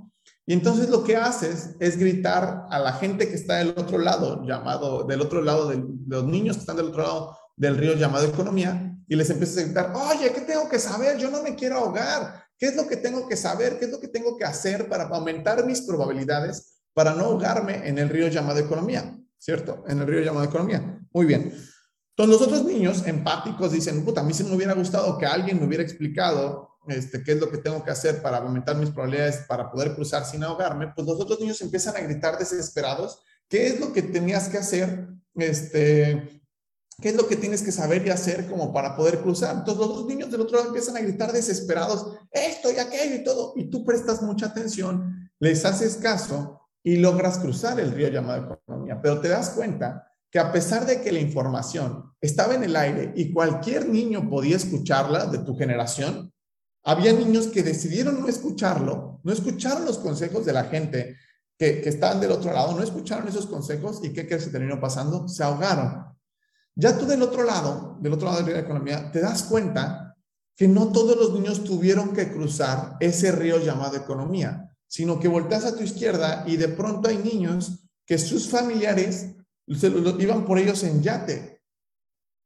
[0.46, 4.42] Y entonces lo que haces es gritar a la gente que está del otro lado,
[4.44, 8.26] llamado, del otro lado, de los niños que están del otro lado del río llamado
[8.26, 11.18] economía, y les empiezas a gritar, oye, ¿qué tengo que saber?
[11.18, 12.42] Yo no me quiero ahogar.
[12.59, 13.78] ¿Qué es lo que tengo que saber?
[13.78, 17.98] ¿Qué es lo que tengo que hacer para aumentar mis probabilidades para no ahogarme en
[17.98, 19.18] el río llamado economía?
[19.38, 19.85] ¿Cierto?
[19.87, 20.98] En el río llamado economía.
[21.12, 21.52] Muy bien.
[22.16, 25.59] Entonces los otros niños empáticos dicen, puta, a mí sí me hubiera gustado que alguien
[25.59, 29.45] me hubiera explicado este, qué es lo que tengo que hacer para aumentar mis probabilidades
[29.49, 33.81] para poder cruzar sin ahogarme, pues los otros niños empiezan a gritar desesperados, ¿qué es
[33.81, 35.09] lo que tenías que hacer?
[35.35, 36.42] Este,
[37.01, 39.57] ¿Qué es lo que tienes que saber y hacer como para poder cruzar?
[39.57, 43.25] Entonces los otros niños del otro lado empiezan a gritar desesperados, esto y aquello y
[43.25, 48.59] todo, y tú prestas mucha atención, les haces caso y logras cruzar el río llamado
[48.66, 52.77] economía, pero te das cuenta que a pesar de que la información estaba en el
[52.77, 56.33] aire y cualquier niño podía escucharla de tu generación,
[56.85, 61.16] había niños que decidieron no escucharlo, no escucharon los consejos de la gente
[61.59, 64.81] que, que estaban del otro lado, no escucharon esos consejos y ¿qué crees que terminó
[64.81, 65.29] pasando?
[65.29, 66.07] Se ahogaron.
[66.75, 70.16] Ya tú del otro lado, del otro lado de la economía, te das cuenta
[70.57, 75.64] que no todos los niños tuvieron que cruzar ese río llamado economía, sino que volteas
[75.64, 79.29] a tu izquierda y de pronto hay niños que sus familiares
[79.66, 81.62] iban por ellos en yate.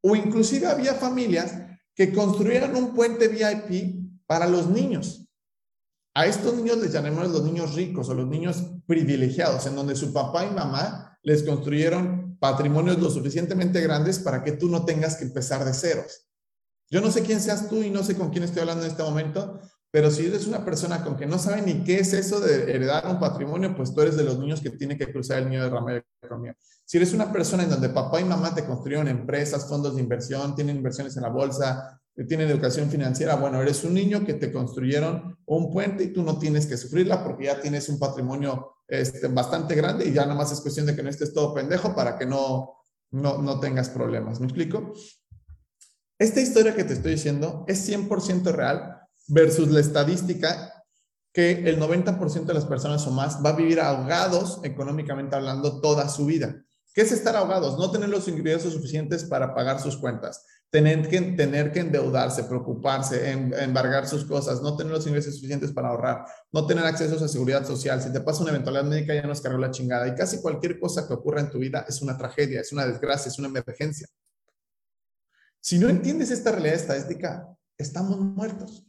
[0.03, 1.55] O inclusive había familias
[1.95, 5.29] que construyeron un puente VIP para los niños.
[6.15, 10.13] A estos niños les llamamos los niños ricos o los niños privilegiados, en donde su
[10.13, 15.25] papá y mamá les construyeron patrimonios lo suficientemente grandes para que tú no tengas que
[15.25, 16.27] empezar de ceros.
[16.89, 19.03] Yo no sé quién seas tú y no sé con quién estoy hablando en este
[19.03, 19.61] momento,
[19.91, 23.07] pero si eres una persona con que no sabe ni qué es eso de heredar
[23.07, 25.71] un patrimonio, pues tú eres de los niños que tiene que cruzar el niño de
[25.71, 26.57] rama de economía.
[26.85, 30.55] Si eres una persona en donde papá y mamá te construyeron empresas, fondos de inversión,
[30.55, 35.39] tienen inversiones en la bolsa, tienen educación financiera, bueno, eres un niño que te construyeron
[35.45, 39.75] un puente y tú no tienes que sufrirla porque ya tienes un patrimonio este, bastante
[39.75, 42.25] grande y ya nada más es cuestión de que no estés todo pendejo para que
[42.25, 42.73] no,
[43.11, 44.41] no, no tengas problemas.
[44.41, 44.95] ¿Me explico?
[46.19, 48.99] Esta historia que te estoy diciendo es 100% real
[49.29, 50.73] versus la estadística
[51.35, 56.09] que el 90% de las personas o más va a vivir ahogados económicamente hablando toda
[56.09, 56.65] su vida.
[56.95, 57.79] ¿Qué es estar ahogados?
[57.79, 64.07] No tener los ingresos suficientes para pagar sus cuentas tener que, endeudarse, preocuparse, em, embargar
[64.07, 68.03] sus cosas, no tener los ingresos suficientes para ahorrar, no tener acceso a seguridad social.
[68.03, 70.09] Si te pasa una eventualidad médica, ya nos cargó la chingada.
[70.09, 73.31] Y casi cualquier cosa que ocurra en tu vida es una tragedia, es una desgracia,
[73.31, 74.09] es una emergencia.
[75.61, 77.49] Si no entiendes esta realidad estadística,
[77.79, 78.87] estamos muertos.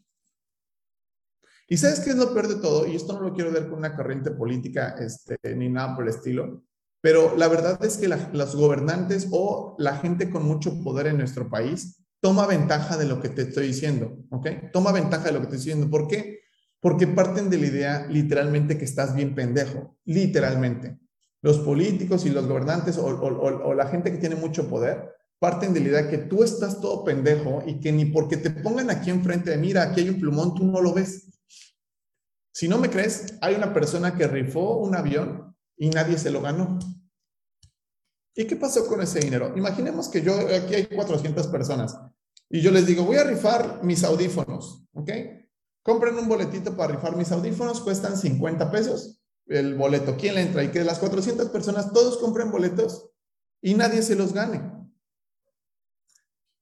[1.70, 2.88] ¿Y sabes qué es lo peor de todo?
[2.88, 6.12] Y esto no lo quiero ver con una corriente política este, ni nada por el
[6.12, 6.64] estilo,
[7.02, 11.50] pero la verdad es que los gobernantes o la gente con mucho poder en nuestro
[11.50, 14.48] país toma ventaja de lo que te estoy diciendo, ¿ok?
[14.74, 15.90] Toma ventaja de lo que te estoy diciendo.
[15.90, 16.40] ¿Por qué?
[16.80, 20.98] Porque parten de la idea literalmente que estás bien pendejo, literalmente.
[21.42, 25.80] Los políticos y los gobernantes o, o la gente que tiene mucho poder parten de
[25.80, 29.52] la idea que tú estás todo pendejo y que ni porque te pongan aquí enfrente
[29.52, 31.40] de, mira, aquí hay un plumón, tú no lo ves.
[32.52, 35.47] Si no me crees, hay una persona que rifó un avión
[35.78, 36.80] y nadie se lo ganó.
[38.36, 39.54] ¿Y qué pasó con ese dinero?
[39.56, 41.98] Imaginemos que yo, aquí hay 400 personas
[42.50, 45.12] y yo les digo, voy a rifar mis audífonos, ¿ok?
[45.84, 50.18] Compren un boletito para rifar mis audífonos, cuestan 50 pesos el boleto.
[50.18, 50.64] ¿Quién le entra?
[50.64, 53.10] Y que de las 400 personas todos compren boletos
[53.62, 54.62] y nadie se los gane.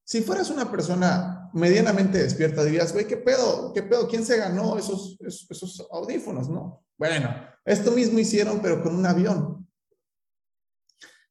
[0.04, 3.72] Si fueras una persona medianamente despierta, dirías, güey, ¿qué pedo?
[3.74, 4.10] ¿Qué pedo?
[4.10, 6.50] ¿Quién se ganó esos, esos, audífonos?
[6.50, 6.84] No.
[6.98, 9.66] Bueno, esto mismo hicieron, pero con un avión.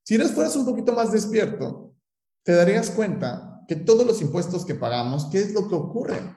[0.02, 1.94] Si eres fueras un poquito más despierto,
[2.42, 6.36] te darías cuenta que todos los impuestos que pagamos, ¿qué es lo que ocurre?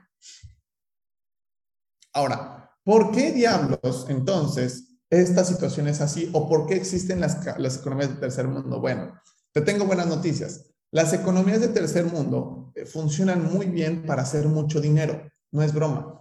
[2.12, 7.78] Ahora, ¿por qué diablos entonces esta situación es así o por qué existen las, las
[7.78, 8.82] economías de tercer mundo?
[8.82, 9.14] Bueno,
[9.54, 10.74] te tengo buenas noticias.
[10.92, 16.18] Las economías de tercer mundo funcionan muy bien para hacer mucho dinero, no es broma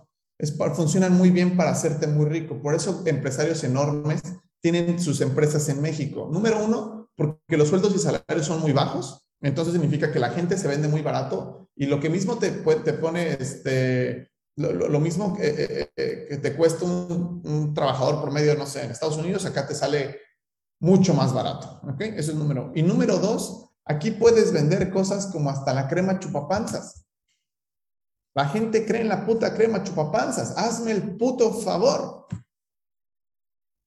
[0.74, 2.60] funcionan muy bien para hacerte muy rico.
[2.60, 4.22] Por eso empresarios enormes
[4.60, 6.28] tienen sus empresas en México.
[6.30, 9.22] Número uno, porque los sueldos y salarios son muy bajos.
[9.40, 12.92] Entonces significa que la gente se vende muy barato y lo que mismo te, te
[12.94, 18.54] pone, este, lo, mismo que, eh, eh, que, te cuesta un, un, trabajador por medio,
[18.54, 20.20] no sé, en Estados Unidos, acá te sale
[20.80, 21.80] mucho más barato.
[21.86, 22.00] ¿Ok?
[22.00, 22.72] Eso es número.
[22.74, 27.06] Y número dos, aquí puedes vender cosas como hasta la crema chupapanzas.
[28.34, 30.58] La gente cree en la puta crema chupapanzas.
[30.58, 32.26] Hazme el puto favor.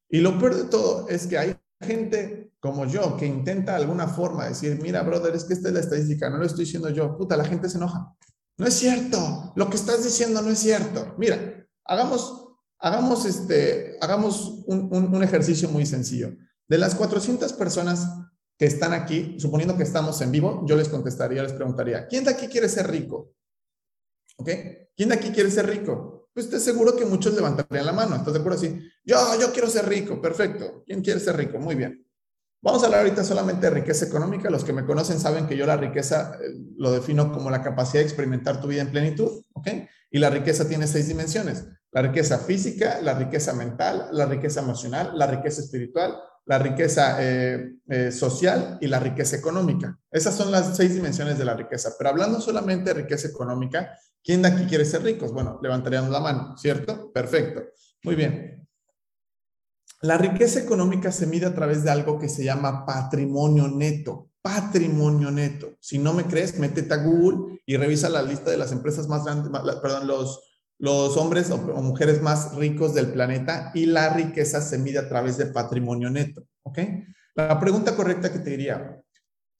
[0.09, 4.07] Y lo peor de todo es que hay gente como yo que intenta de alguna
[4.07, 7.15] forma decir, mira, brother, es que esta es la estadística, no lo estoy diciendo yo.
[7.15, 8.15] Puta, la gente se enoja.
[8.57, 9.53] No es cierto.
[9.55, 11.13] Lo que estás diciendo no es cierto.
[11.17, 12.47] Mira, hagamos,
[12.79, 16.35] hagamos, este, hagamos un, un ejercicio muy sencillo.
[16.67, 18.07] De las 400 personas
[18.59, 22.31] que están aquí, suponiendo que estamos en vivo, yo les contestaría, les preguntaría, ¿quién de
[22.31, 23.31] aquí quiere ser rico?
[24.35, 24.49] ¿Ok?
[24.97, 26.29] ¿Quién de aquí quiere ser rico?
[26.33, 28.17] Pues estoy seguro que muchos levantarían la mano.
[28.17, 28.57] ¿Estás de acuerdo?
[28.59, 30.21] Así, yo, yo quiero ser rico.
[30.21, 30.83] Perfecto.
[30.85, 31.57] ¿Quién quiere ser rico?
[31.57, 32.05] Muy bien.
[32.61, 34.49] Vamos a hablar ahorita solamente de riqueza económica.
[34.49, 38.01] Los que me conocen saben que yo la riqueza eh, lo defino como la capacidad
[38.01, 39.67] de experimentar tu vida en plenitud, ¿ok?
[40.11, 41.65] Y la riqueza tiene seis dimensiones.
[41.91, 46.17] La riqueza física, la riqueza mental, la riqueza emocional, la riqueza espiritual,
[46.49, 49.99] la riqueza eh, eh, social y la riqueza económica.
[50.09, 51.91] Esas son las seis dimensiones de la riqueza.
[51.95, 55.31] Pero hablando solamente de riqueza económica, ¿quién de aquí quiere ser rico?
[55.31, 57.13] Bueno, levantaríamos la mano, ¿cierto?
[57.13, 57.61] Perfecto.
[58.01, 58.67] Muy bien.
[60.01, 64.31] La riqueza económica se mide a través de algo que se llama patrimonio neto.
[64.41, 65.77] Patrimonio neto.
[65.79, 69.23] Si no me crees, métete a Google y revisa la lista de las empresas más
[69.23, 69.51] grandes,
[69.83, 70.48] perdón, los,
[70.79, 75.37] los hombres o, mujeres más ricos del planeta y la riqueza se mide a través
[75.37, 76.43] de patrimonio neto.
[76.63, 76.79] ¿Ok?
[77.35, 78.99] La pregunta correcta que te diría,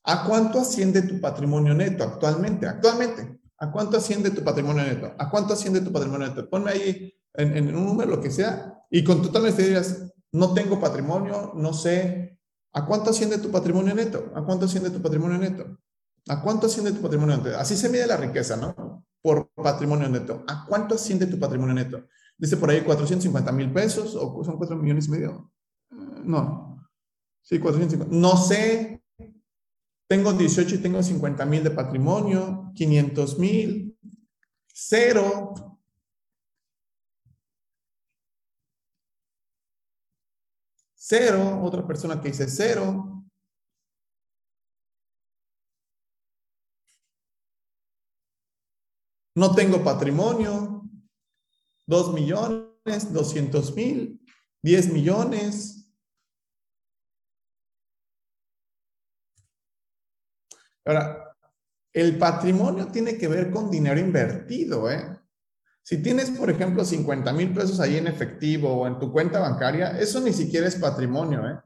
[0.03, 2.67] ¿a cuánto asciende tu patrimonio neto actualmente?
[2.67, 5.13] Actualmente, ¿a cuánto asciende tu patrimonio neto?
[5.17, 6.49] ¿A cuánto asciende tu patrimonio neto?
[6.49, 10.79] Ponme ahí en, un número, lo que sea, y con total honestidad dirías, no tengo
[10.79, 12.39] patrimonio, no sé.
[12.73, 14.31] ¿A cuánto asciende tu patrimonio neto?
[14.35, 15.79] ¿A cuánto asciende tu patrimonio neto?
[16.27, 17.57] ¿A cuánto asciende tu patrimonio neto?
[17.57, 18.88] Así se mide la riqueza, ¿no?
[19.21, 20.43] Por patrimonio neto.
[20.47, 22.07] ¿A cuánto asciende tu patrimonio neto?
[22.37, 25.51] Dice por ahí 450 mil pesos o son 4 millones y medio.
[25.91, 26.87] Eh, no.
[27.41, 28.15] Sí, 450.
[28.15, 29.03] No sé.
[30.07, 33.95] Tengo 18 y tengo 50 mil de patrimonio, 500 mil,
[34.73, 35.53] cero.
[40.95, 43.08] Cero, otra persona que dice cero.
[49.39, 50.83] No tengo patrimonio.
[51.87, 54.19] Dos millones, doscientos mil,
[54.61, 55.93] diez millones.
[60.83, 61.37] Ahora,
[61.93, 65.17] el patrimonio tiene que ver con dinero invertido, ¿eh?
[65.83, 69.97] Si tienes, por ejemplo, 50 mil pesos ahí en efectivo o en tu cuenta bancaria,
[69.97, 71.57] eso ni siquiera es patrimonio, ¿eh?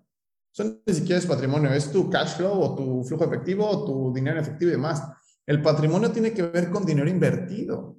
[0.54, 4.14] Eso ni siquiera es patrimonio, es tu cash flow o tu flujo efectivo o tu
[4.14, 5.02] dinero efectivo y demás.
[5.46, 7.98] El patrimonio tiene que ver con dinero invertido.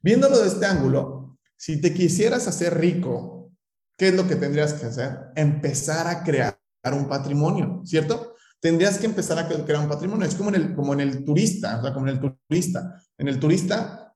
[0.00, 3.52] Viéndolo de este ángulo, si te quisieras hacer rico,
[3.96, 5.18] ¿qué es lo que tendrías que hacer?
[5.34, 6.58] Empezar a crear
[6.92, 8.34] un patrimonio, ¿cierto?
[8.60, 10.26] Tendrías que empezar a crear un patrimonio.
[10.26, 13.02] Es como en el, como en el turista, o sea, como en el turista.
[13.16, 14.14] En el turista,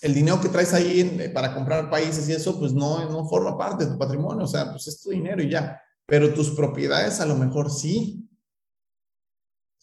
[0.00, 3.58] el dinero que traes ahí eh, para comprar países y eso, pues no, no forma
[3.58, 5.80] parte de tu patrimonio, o sea, pues es tu dinero y ya.
[6.06, 8.24] Pero tus propiedades a lo mejor sí.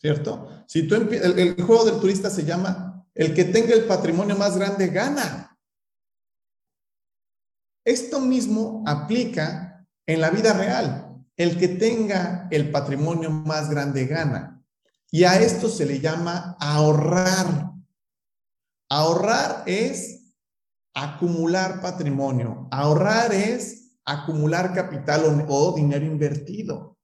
[0.05, 0.63] ¿Cierto?
[0.67, 4.55] Si tú el, el juego del turista se llama el que tenga el patrimonio más
[4.55, 5.57] grande gana.
[7.83, 11.25] Esto mismo aplica en la vida real.
[11.35, 14.63] El que tenga el patrimonio más grande gana.
[15.09, 17.71] Y a esto se le llama ahorrar.
[18.91, 20.35] Ahorrar es
[20.93, 22.67] acumular patrimonio.
[22.69, 26.94] Ahorrar es acumular capital o, dinero invertido.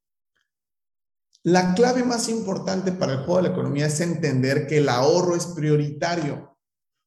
[1.43, 5.35] La clave más importante para el juego de la economía es entender que el ahorro
[5.35, 6.57] es prioritario.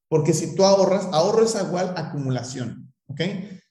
[0.09, 2.92] Porque si tú ahorras, ahorro es igual acumulación.
[3.07, 3.20] ¿Ok?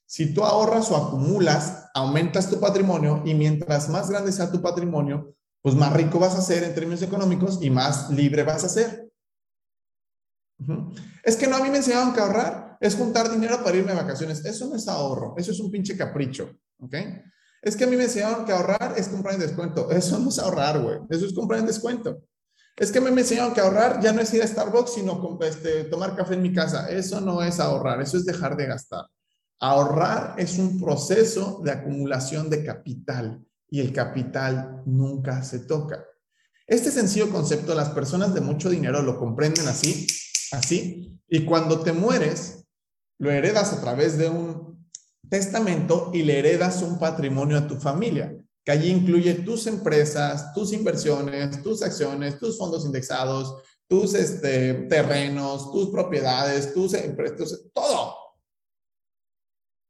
[0.06, 5.36] Si tú ahorras o acumulas, aumentas tu patrimonio y mientras más grande sea tu patrimonio,
[5.62, 9.12] pues más rico vas a ser en términos económicos y más libre vas a ser.
[11.24, 13.96] Es que no, a mí me enseñaron que ahorrar es juntar dinero para irme a
[13.96, 14.44] vacaciones.
[14.46, 16.96] Eso no es ahorro, eso es un pinche capricho, ¿ok?
[17.64, 19.90] Es que a mí me enseñaron que ahorrar es comprar en descuento.
[19.90, 21.00] Eso no es ahorrar, güey.
[21.10, 22.22] Eso es comprar en descuento.
[22.76, 25.40] Es que a mí me enseñaron que ahorrar ya no es ir a Starbucks, sino
[25.42, 26.90] este, tomar café en mi casa.
[26.90, 29.06] Eso no es ahorrar, eso es dejar de gastar.
[29.60, 36.04] Ahorrar es un proceso de acumulación de capital y el capital nunca se toca.
[36.68, 40.08] Este sencillo concepto las personas de mucho dinero lo comprenden así
[40.54, 41.20] así.
[41.28, 42.66] Y cuando te mueres,
[43.20, 44.73] lo heredas a través de un
[45.34, 50.72] testamento y le heredas un patrimonio a tu familia, que allí incluye tus empresas, tus
[50.74, 53.56] inversiones, tus acciones, tus fondos indexados,
[53.88, 58.16] tus este, terrenos, tus propiedades, tus empresas, todo.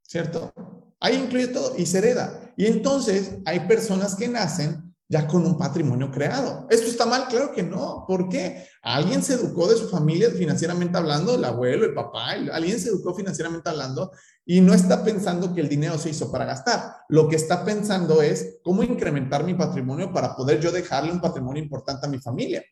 [0.01, 0.53] ¿Cierto?
[1.01, 2.53] Ahí incluye todo y se hereda.
[2.55, 6.65] Y entonces hay personas que nacen ya con un patrimonio creado.
[6.69, 7.27] ¿Esto está mal?
[7.27, 8.05] Claro que no.
[8.07, 8.67] ¿Por qué?
[8.81, 13.13] Alguien se educó de su familia financieramente hablando, el abuelo, el papá, alguien se educó
[13.13, 14.11] financieramente hablando
[14.45, 16.95] y no está pensando que el dinero se hizo para gastar.
[17.09, 21.61] Lo que está pensando es cómo incrementar mi patrimonio para poder yo dejarle un patrimonio
[21.61, 22.63] importante a mi familia.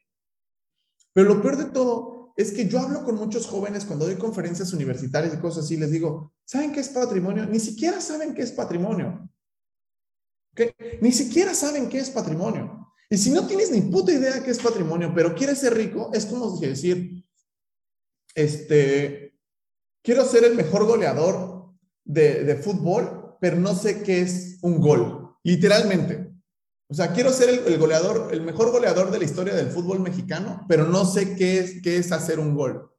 [1.13, 4.73] Pero lo peor de todo es que yo hablo con muchos jóvenes cuando doy conferencias
[4.73, 7.45] universitarias y cosas así, les digo, ¿saben qué es patrimonio?
[7.45, 9.29] Ni siquiera saben qué es patrimonio.
[11.01, 12.81] Ni siquiera saben qué es patrimonio.
[13.09, 16.25] Y si no tienes ni puta idea qué es patrimonio, pero quieres ser rico, es
[16.25, 17.25] como decir,
[18.35, 19.37] este,
[20.01, 21.73] quiero ser el mejor goleador
[22.05, 26.31] de, fútbol, pero no sé qué es un gol, literalmente.
[26.87, 30.65] O sea, quiero ser el, goleador, el mejor goleador de la historia del fútbol mexicano,
[30.67, 32.91] pero no sé qué es, qué es hacer un gol.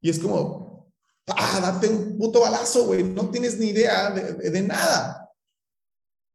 [0.00, 0.92] Y es como,
[1.28, 5.21] ah, date un puto balazo, güey, no tienes ni idea de, de nada.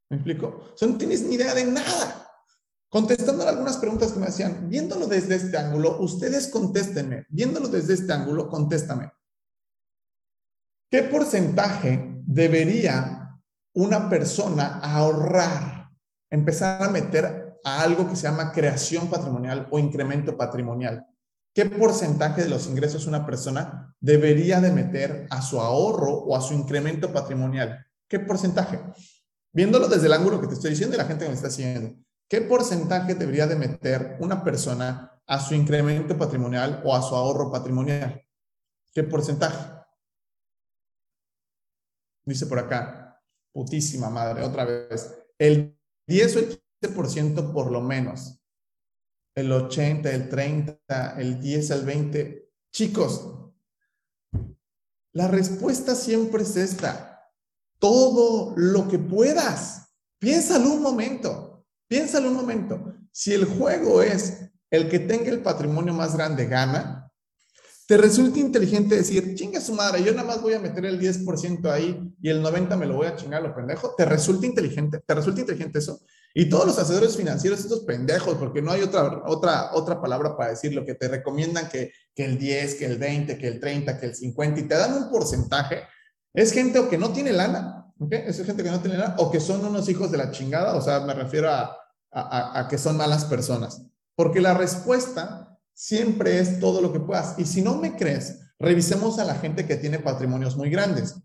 [0.10, 0.74] ¿Me explico?
[0.82, 2.28] O no tienes ni idea de nada.
[2.90, 7.26] Contestando algunas preguntas que me hacían, viéndolo desde este ángulo, ustedes contéstenme.
[7.30, 9.12] Viéndolo desde este ángulo, contéstame.
[10.90, 13.38] ¿Qué porcentaje debería
[13.74, 15.90] una persona ahorrar,
[16.30, 21.06] empezar a meter a algo que se llama creación patrimonial o incremento patrimonial?
[21.54, 26.42] ¿Qué porcentaje de los ingresos una persona debería de meter a su ahorro o a
[26.42, 27.86] su incremento patrimonial?
[28.08, 28.80] ¿Qué porcentaje?
[29.58, 32.00] Viéndolo desde el ángulo que te estoy diciendo y la gente que me está siguiendo,
[32.30, 37.52] ¿qué porcentaje debería de meter una persona a su incremento patrimonial o a su ahorro
[37.52, 38.24] patrimonial?
[38.94, 39.84] ¿Qué porcentaje?
[42.24, 43.20] Dice por acá,
[43.52, 48.40] putísima madre, otra vez, el 10 o el 15% por lo menos,
[49.34, 52.54] el 80, el 30, el 10 al 20.
[52.72, 53.34] Chicos,
[55.14, 57.17] La respuesta siempre es esta.
[57.80, 59.90] Todo lo que puedas.
[60.20, 61.66] Piénsalo un momento.
[61.88, 62.94] Piénsalo un momento.
[63.12, 67.08] Si el juego es el que tenga el patrimonio más grande gana,
[67.88, 71.72] te resulta inteligente decir, chinga su madre, yo nada más voy a meter el 10%
[71.72, 73.96] ahí y el 90% me lo voy a chingar lo pendejo.
[73.96, 75.00] ¿Te resulta inteligente?
[75.06, 76.02] ¿Te resulta inteligente eso?
[76.34, 80.50] Y todos los asesores financieros, estos pendejos, porque no hay otra, otra, otra palabra para
[80.50, 83.98] decir lo que te recomiendan que, que el 10, que el 20, que el 30,
[83.98, 85.84] que el 50, y te dan un porcentaje,
[86.38, 88.14] es gente que no tiene lana, ¿ok?
[88.14, 90.82] Es gente que no tiene lana, o que son unos hijos de la chingada, o
[90.82, 93.82] sea, me refiero a que son malas personas.
[94.16, 97.38] Porque la respuesta siempre es todo lo que puedas.
[97.38, 101.16] Y si no me crees, revisemos a la gente que tiene patrimonios muy grandes.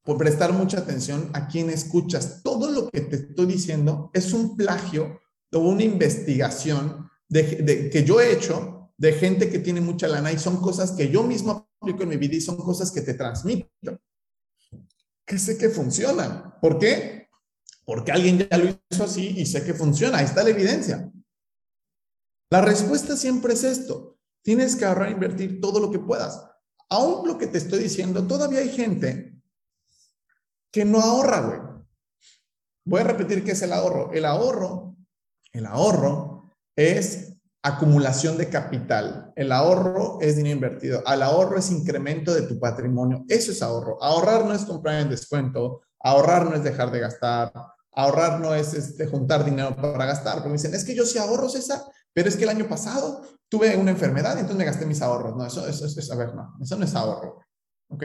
[0.03, 2.43] por prestar mucha atención a quien escuchas.
[2.43, 5.21] Todo lo que te estoy diciendo es un plagio
[5.53, 10.39] o una investigación de, que yo he hecho de gente que tiene mucha lana y
[10.39, 11.58] son cosas que yo mismo
[11.91, 13.69] en mi vida y son cosas que te transmito,
[15.25, 16.55] que sé que funcionan.
[16.61, 17.29] ¿Por qué?
[17.85, 20.19] Porque alguien ya lo hizo así y sé que funciona.
[20.19, 21.11] Ahí está la evidencia.
[22.51, 24.19] La respuesta siempre es esto.
[24.43, 26.45] Tienes que ahorrar e invertir todo lo que puedas.
[26.91, 29.39] Aún lo que te estoy diciendo, todavía hay gente
[30.71, 31.61] que no ahorra, güey.
[32.85, 34.13] Voy a repetir qué es el ahorro.
[34.13, 34.97] El ahorro,
[35.53, 37.28] el ahorro es
[37.69, 39.33] acumulación de capital.
[39.37, 41.03] El ahorro es dinero invertido.
[41.07, 43.25] Al ahorro es incremento de tu patrimonio.
[43.29, 44.03] Eso es ahorro.
[44.03, 45.83] Ahorrar no es comprar en descuento.
[46.01, 47.53] Ahorrar no es dejar de gastar.
[47.93, 50.35] Ahorrar no es este, juntar dinero para gastar.
[50.35, 51.81] Porque me dicen, es que yo sí ahorro, César,
[52.13, 55.37] pero es que el año pasado tuve una enfermedad y entonces me gasté mis ahorros.
[55.37, 57.45] No, eso, eso, eso, a ver, no, eso no es ahorro.
[57.89, 58.05] ¿Ok?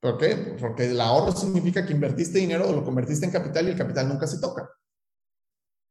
[0.00, 0.56] ¿Por qué?
[0.60, 4.08] Porque el ahorro significa que invertiste dinero o lo convertiste en capital y el capital
[4.08, 4.68] nunca se toca.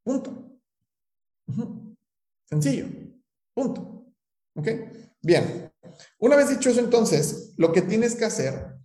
[0.04, 0.60] Punto.
[2.46, 2.86] Sencillo.
[3.54, 4.14] Punto.
[4.56, 4.68] ¿Ok?
[5.22, 5.72] Bien.
[6.20, 8.76] Una vez dicho eso, entonces, lo que tienes que hacer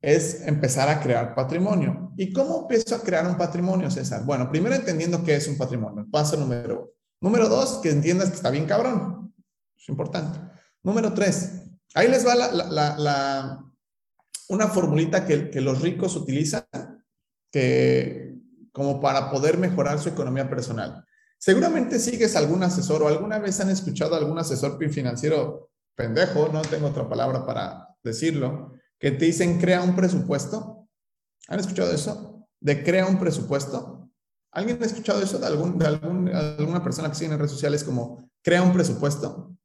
[0.00, 2.12] es empezar a crear patrimonio.
[2.16, 4.24] ¿Y cómo empiezo a crear un patrimonio, César?
[4.24, 6.06] Bueno, primero entendiendo qué es un patrimonio.
[6.10, 6.88] Paso número uno.
[7.20, 9.32] Número dos, que entiendas que está bien cabrón.
[9.76, 10.40] Es importante.
[10.82, 11.62] Número tres,
[11.94, 13.64] ahí les va la,
[14.48, 16.64] una formulita que, que, los ricos utilizan
[17.52, 18.34] que,
[18.72, 21.04] como para poder mejorar su economía personal.
[21.42, 26.86] Seguramente sigues algún asesor o alguna vez han escuchado algún asesor financiero pendejo, no tengo
[26.86, 30.88] otra palabra para decirlo, que te dicen crea un presupuesto.
[31.48, 32.46] ¿Han escuchado eso?
[32.60, 34.08] De crea un presupuesto.
[34.52, 38.30] ¿Alguien ha escuchado eso de, algún, de alguna persona que sigue en redes sociales como
[38.40, 39.56] crea un presupuesto?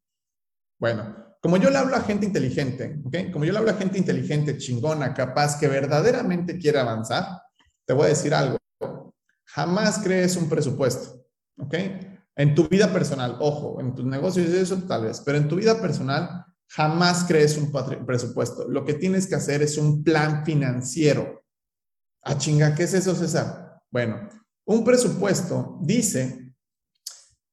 [0.79, 3.31] Bueno, como yo le hablo a gente inteligente, ¿ok?
[3.31, 7.39] Como yo le hablo a gente inteligente, chingona, capaz, que verdaderamente quiere avanzar,
[7.85, 8.57] te voy a decir algo.
[9.45, 11.26] Jamás crees un presupuesto.
[11.57, 11.73] ¿Ok?
[12.35, 15.81] En tu vida personal, ojo, en tus negocios eso tal vez, pero en tu vida
[15.81, 17.71] personal jamás crees un
[18.05, 18.67] presupuesto.
[18.67, 21.43] Lo que tienes que hacer es un plan financiero.
[22.23, 23.79] Ah, chinga, ¿qué es eso, César?
[23.89, 24.29] Bueno,
[24.65, 26.53] un presupuesto dice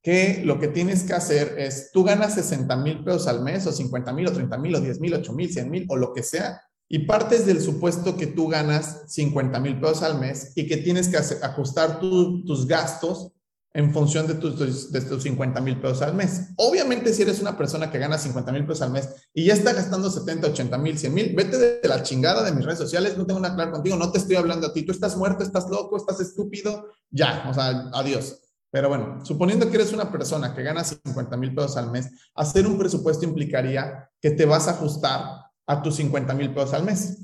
[0.03, 3.73] que lo que tienes que hacer es, tú ganas 60 mil pesos al mes o
[3.73, 6.23] 50 mil o 30 mil o 10 mil, 8 mil, 100 mil o lo que
[6.23, 10.77] sea, y partes del supuesto que tú ganas 50 mil pesos al mes y que
[10.77, 13.33] tienes que ajustar tus gastos
[13.75, 16.53] en función de tus, de tus 50 mil pesos al mes.
[16.57, 19.73] Obviamente, si eres una persona que gana 50 mil pesos al mes y ya está
[19.73, 23.27] gastando 70, 80 mil, 100 mil, vete de la chingada de mis redes sociales, no
[23.27, 25.97] tengo nada claro contigo, no te estoy hablando a ti, tú estás muerto, estás loco,
[25.97, 28.41] estás estúpido, ya, o sea, adiós.
[28.71, 32.69] Pero bueno, suponiendo que eres una persona que gana 50 mil pesos al mes, hacer
[32.69, 35.21] un presupuesto implicaría que te vas a ajustar
[35.67, 37.19] a tus 50 mil pesos al mes.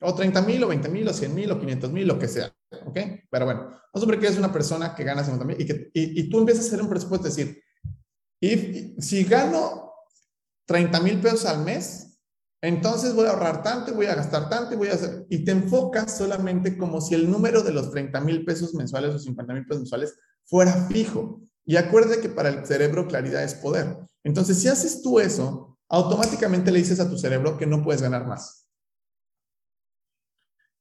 [0.00, 2.52] O 30 mil, o 20 mil, o 100 mil, o 500 mil, lo que sea.
[2.84, 2.98] ¿Ok?
[3.30, 5.90] Pero bueno, vamos a ver que eres una persona que gana 50 mil y, que,
[5.92, 7.62] y, tú empiezas a hacer un presupuesto, es decir,
[8.40, 9.92] y, si gano
[10.66, 12.18] 30 mil pesos al mes,
[12.60, 15.52] entonces voy a ahorrar tanto, voy a gastar tanto, y voy a hacer, y te
[15.52, 19.64] enfocas solamente como si el número de los 30 mil pesos mensuales o 50 mil
[19.64, 21.40] pesos mensuales fuera fijo.
[21.64, 23.98] Y acuérdate que para el cerebro claridad es poder.
[24.24, 28.26] Entonces, si haces tú eso, automáticamente le dices a tu cerebro que no puedes ganar
[28.26, 28.66] más.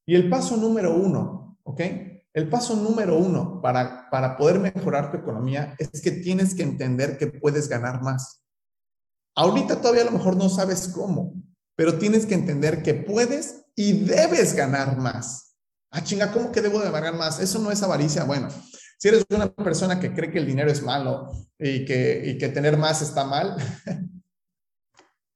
[0.06, 1.82] Y el paso número uno, ¿ok?
[2.34, 7.18] El paso número uno para, para poder mejorar tu economía es que tienes que entender
[7.18, 8.42] que puedes ganar más.
[9.36, 11.34] Ahorita todavía a lo mejor no sabes cómo,
[11.76, 15.56] pero tienes que entender que puedes y debes ganar más.
[15.92, 17.40] Ah, chinga, ¿cómo que debo de ganar más?
[17.40, 18.24] Eso no es avaricia.
[18.24, 18.48] Bueno,
[18.98, 22.50] si eres una persona que cree que el dinero es malo y que, y que
[22.50, 23.58] tener más está mal,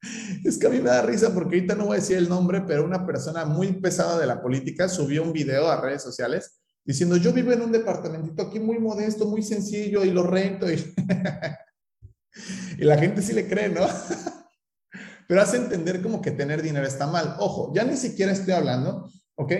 [0.45, 2.61] Es que a mí me da risa porque ahorita no voy a decir el nombre,
[2.61, 7.17] pero una persona muy pesada de la política subió un video a redes sociales diciendo,
[7.17, 10.67] yo vivo en un departamentito aquí muy modesto, muy sencillo y lo rento.
[12.77, 13.85] Y, y la gente sí le cree, ¿no?
[15.31, 17.37] pero hace entender como que tener dinero está mal.
[17.39, 19.51] Ojo, ya ni siquiera estoy hablando, ¿ok?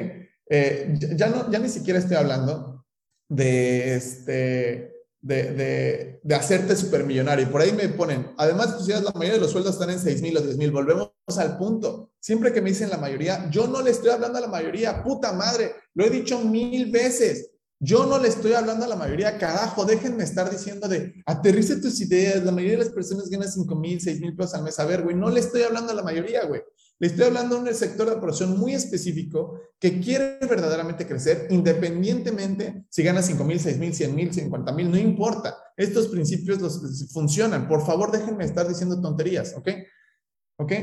[0.50, 2.86] Eh, ya, no, ya ni siquiera estoy hablando
[3.30, 4.91] de este
[5.22, 7.52] de, de, de hacerte supermillonario.
[7.52, 10.38] Por ahí me ponen, además, tú la mayoría de los sueldos están en 6 mil
[10.38, 10.72] o 10 mil.
[10.72, 12.12] Volvemos al punto.
[12.20, 15.34] Siempre que me dicen la mayoría, yo no le estoy hablando a la mayoría, puta
[15.34, 17.52] madre, lo he dicho mil veces.
[17.84, 22.00] Yo no le estoy hablando a la mayoría, carajo, déjenme estar diciendo de aterrice tus
[22.00, 24.78] ideas, la mayoría de las personas ganan 5 mil, 6 mil pesos al mes.
[24.80, 26.62] A ver, güey, no le estoy hablando a la mayoría, güey.
[27.02, 32.86] Le estoy hablando de un sector de operación muy específico que quiere verdaderamente crecer independientemente
[32.92, 35.58] si gana 5 mil, 6 mil, 100 mil, 50 mil, no importa.
[35.76, 37.68] Estos principios los, funcionan.
[37.68, 39.70] Por favor, déjenme estar diciendo tonterías, ¿ok?
[40.58, 40.74] ¿Ok?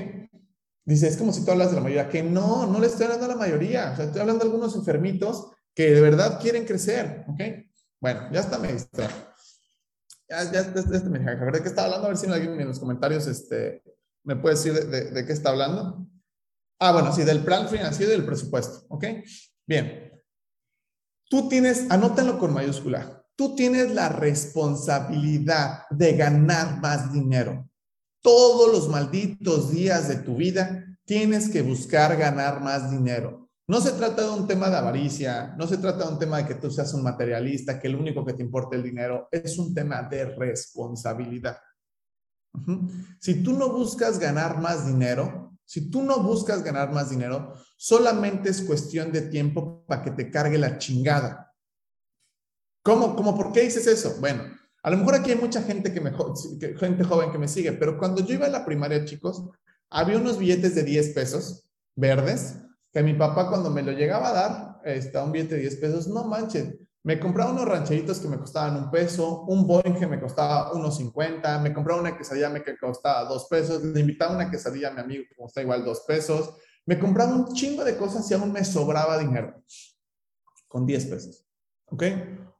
[0.85, 3.27] Dice, es como si tú hablas de la mayoría, que no, no le estoy hablando
[3.27, 3.93] a la mayoría.
[3.93, 7.41] O sea, estoy hablando a algunos enfermitos que de verdad quieren crecer, ¿ok?
[8.01, 9.16] Bueno, ya está, me distrajo.
[10.29, 12.07] Ya, ya, ya, ya me ¿De qué estaba hablando?
[12.07, 13.85] A ver si alguien en los comentarios este,
[14.29, 16.07] me puede decir de, de, qué está hablando.
[16.79, 19.05] Ah, bueno, sí, del plan financiero y del presupuesto, ¿ok?
[19.66, 20.12] Bien.
[21.31, 27.70] Tú tienes, anótalo con mayúscula, tú tienes la responsabilidad de ganar más dinero.
[28.22, 33.49] Todos los malditos días de tu vida tienes que buscar ganar más dinero.
[33.66, 36.47] No se trata de un tema de avaricia, no se trata de un tema de
[36.49, 39.72] que tú seas un materialista, que lo único que te importa el dinero, es un
[39.72, 41.59] tema de responsabilidad.
[43.21, 48.49] Si tú no buscas ganar más dinero, si tú no buscas ganar más dinero, solamente
[48.49, 51.55] es cuestión de tiempo para que te cargue la chingada.
[52.83, 53.15] ¿Cómo?
[53.15, 53.37] ¿Cómo?
[53.37, 54.17] ¿Por qué dices eso?
[54.19, 54.45] Bueno,
[54.83, 56.13] a lo mejor aquí hay mucha gente que me,
[56.79, 59.45] gente joven que me sigue, pero cuando yo iba a la primaria, chicos,
[59.91, 62.57] había unos billetes de 10 pesos verdes
[62.93, 66.09] que mi papá cuando me lo llegaba a dar, está un billete de 10 pesos,
[66.09, 66.75] no manches,
[67.05, 70.97] me compraba unos rancheritos que me costaban un peso, un Boeing que me costaba unos
[70.97, 75.01] 50, me compraba una quesadilla que costaba dos pesos, le invitaba una quesadilla a mi
[75.01, 76.55] amigo que costaba igual dos pesos,
[76.87, 79.63] me compraba un chingo de cosas y aún me sobraba dinero
[80.69, 81.47] con 10 pesos.
[81.91, 82.03] ¿Ok?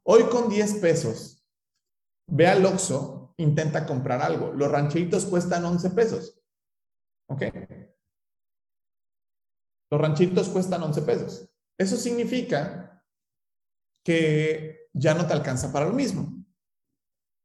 [0.03, 1.45] Hoy con 10 pesos,
[2.27, 4.51] ve al Oxxo, intenta comprar algo.
[4.53, 6.41] Los rancheritos cuestan 11 pesos.
[7.27, 7.43] ¿Ok?
[9.91, 11.49] Los ranchitos cuestan 11 pesos.
[11.77, 12.88] Eso significa
[14.03, 16.39] que ya no te alcanza para lo mismo.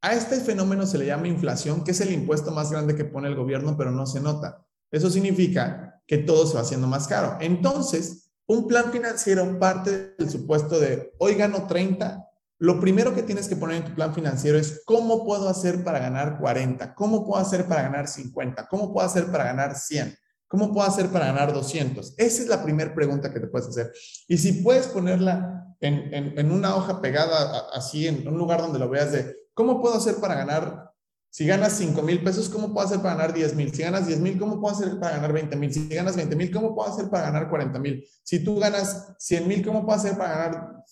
[0.02, 3.28] A este fenómeno se le llama inflación, que es el impuesto más grande que pone
[3.28, 4.64] el gobierno, pero no se nota.
[4.90, 7.38] Eso significa que todo se va haciendo más caro.
[7.40, 12.22] Entonces, un plan financiero parte del supuesto de hoy gano 30.
[12.58, 15.98] Lo primero que tienes que poner en tu plan financiero es cómo puedo hacer para
[15.98, 20.18] ganar 40, cómo puedo hacer para ganar 50, cómo puedo hacer para ganar 100.
[20.46, 22.14] ¿Cómo puedo hacer para ganar 200?
[22.16, 23.92] Esa es la primera pregunta que te puedes hacer.
[24.28, 29.12] Y si puedes ponerla en, una hoja pegada así, en un lugar donde lo veas
[29.12, 30.90] de, ¿cómo puedo hacer para ganar?
[31.30, 33.74] Si ganas 5 mil pesos, ¿cómo puedo hacer para ganar 10 mil?
[33.74, 35.74] Si ganas 10 mil, ¿cómo puedo hacer para ganar 20 mil?
[35.74, 38.06] Si ganas 20 mil, ¿cómo puedo hacer para ganar 40 mil?
[38.22, 40.84] Si tú ganas 100 mil, ¿cómo puedo hacer para ganar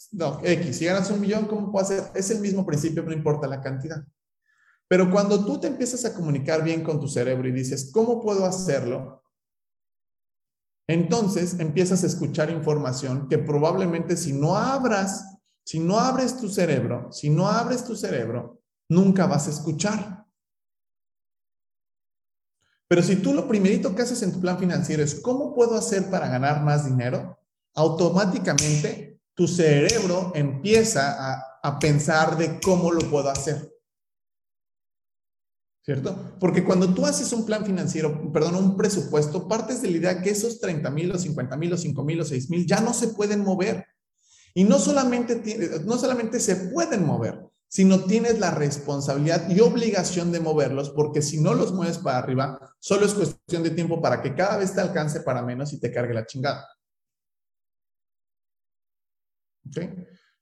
[0.43, 0.76] X?
[0.76, 2.05] Si ganas un millón, ¿cómo puedo hacer?
[2.14, 4.05] Es el mismo principio, no importa la cantidad.
[4.88, 8.45] Pero cuando tú te empiezas a comunicar bien con tu cerebro y dices, ¿cómo puedo
[8.45, 9.22] hacerlo?
[10.93, 17.11] Entonces empiezas a escuchar información que probablemente si no abras, si no abres tu cerebro,
[17.11, 20.26] si no abres tu cerebro, nunca vas a escuchar.
[22.88, 26.11] Pero si tú lo primerito que haces en tu plan financiero es cómo puedo hacer
[26.11, 27.38] para ganar más dinero,
[27.74, 33.72] automáticamente tu cerebro empieza a, a pensar de cómo lo puedo hacer.
[35.85, 36.37] ¿Cierto?
[36.39, 40.30] Porque cuando tú haces un plan financiero, perdón, un presupuesto, partes de la idea que
[40.30, 43.09] esos 30 mil o 50 mil o 5 mil o 6 mil ya no se
[43.09, 43.85] pueden mover.
[44.55, 50.39] Y no solamente, no solamente se pueden mover, sino tienes la responsabilidad y obligación de
[50.39, 54.37] moverlos, porque si no los mueves para arriba, solo es cuestión de tiempo para que
[54.37, 56.68] cada vez te alcance para menos y te cargue la chingada.
[59.66, 59.78] ¿Ok?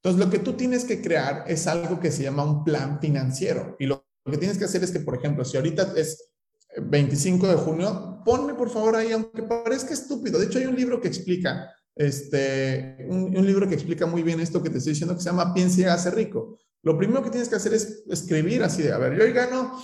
[0.03, 3.77] Entonces, lo que tú tienes que crear es algo que se llama un plan financiero.
[3.79, 6.31] Y lo lo que tienes que hacer es que, por ejemplo, si ahorita es
[6.77, 10.39] 25 de junio, ponme por favor ahí, aunque parezca estúpido.
[10.39, 14.63] De hecho, hay un libro que explica, este, un, libro que explica muy bien esto
[14.63, 16.59] que te estoy diciendo, que se llama Piensa y hace rico.
[16.83, 19.79] Lo primero que tienes que hacer es escribir así de, a ver, yo hoy gano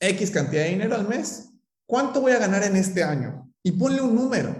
[0.00, 1.50] X cantidad de dinero al mes.
[1.86, 3.52] ¿Cuánto voy a ganar en este año?
[3.62, 4.54] Y ponle un número.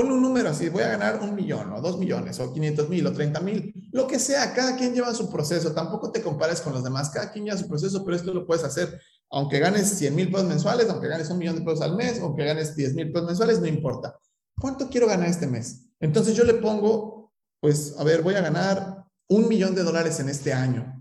[0.00, 3.06] Ponle un número así, voy a ganar un millón o dos millones o 500 mil
[3.06, 6.72] o 30 mil, lo que sea, cada quien lleva su proceso, tampoco te compares con
[6.72, 8.98] los demás, cada quien lleva su proceso, pero esto lo puedes hacer
[9.30, 12.46] aunque ganes 100 mil pesos mensuales, aunque ganes un millón de pesos al mes, aunque
[12.46, 14.18] ganes 10 mil pesos mensuales, no importa.
[14.58, 15.90] ¿Cuánto quiero ganar este mes?
[16.00, 17.30] Entonces yo le pongo,
[17.60, 20.99] pues, a ver, voy a ganar un millón de dólares en este año.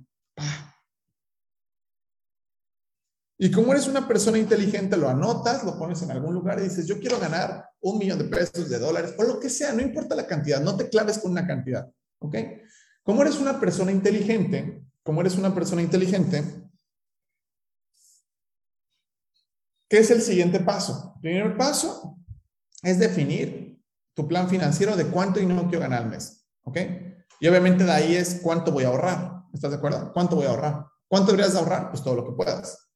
[3.42, 6.86] Y como eres una persona inteligente, lo anotas, lo pones en algún lugar y dices,
[6.86, 10.14] yo quiero ganar un millón de pesos, de dólares, o lo que sea, no importa
[10.14, 12.36] la cantidad, no te claves con una cantidad, ¿ok?
[13.02, 16.44] Como eres una persona inteligente, como eres una persona inteligente,
[19.88, 21.14] ¿qué es el siguiente paso?
[21.16, 22.18] El primer paso
[22.84, 23.82] es definir
[24.14, 26.78] tu plan financiero de cuánto dinero quiero ganar al mes, ¿ok?
[27.40, 30.12] Y obviamente de ahí es cuánto voy a ahorrar, ¿estás de acuerdo?
[30.12, 30.88] ¿Cuánto voy a ahorrar?
[31.08, 31.90] ¿Cuánto deberías ahorrar?
[31.90, 32.89] Pues todo lo que puedas.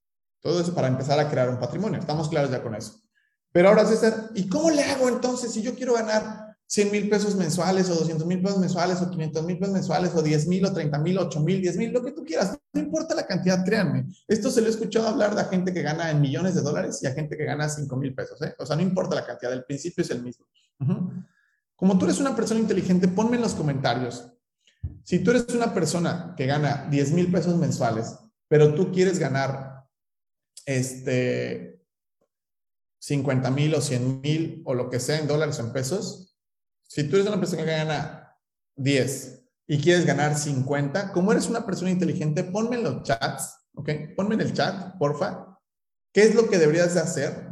[0.44, 2.00] Todo eso para empezar a crear un patrimonio.
[2.00, 3.02] Estamos claros ya con eso.
[3.54, 7.36] Pero ahora, César, ¿y cómo le hago entonces si yo quiero ganar 100 mil pesos
[7.36, 10.74] mensuales o 200 mil pesos mensuales o 500 mil pesos mensuales o 10 mil o
[10.74, 12.58] 30 mil, 8 mil, 10 mil, lo que tú quieras?
[12.74, 14.08] No importa la cantidad, créanme.
[14.28, 17.08] Esto se lo he escuchado hablar de gente que gana en millones de dólares y
[17.08, 18.42] a gente que gana 5 mil pesos.
[18.42, 18.54] ¿eh?
[18.60, 20.46] O sea, no importa la cantidad, el principio es el mismo.
[21.76, 24.28] Como tú eres una persona inteligente, ponme en los comentarios.
[25.04, 28.16] Si tú eres una persona que gana 10 mil pesos mensuales,
[28.48, 29.73] pero tú quieres ganar
[30.66, 31.84] este,
[33.00, 36.38] 50 mil o 100 mil o lo que sea en dólares o en pesos,
[36.88, 38.38] si tú eres una persona que gana
[38.76, 43.90] 10 y quieres ganar 50, como eres una persona inteligente, ponme en los chats, ¿ok?
[44.16, 45.60] Ponme en el chat, porfa,
[46.14, 47.50] ¿qué es lo que deberías de hacer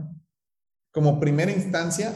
[0.93, 2.14] como primera instancia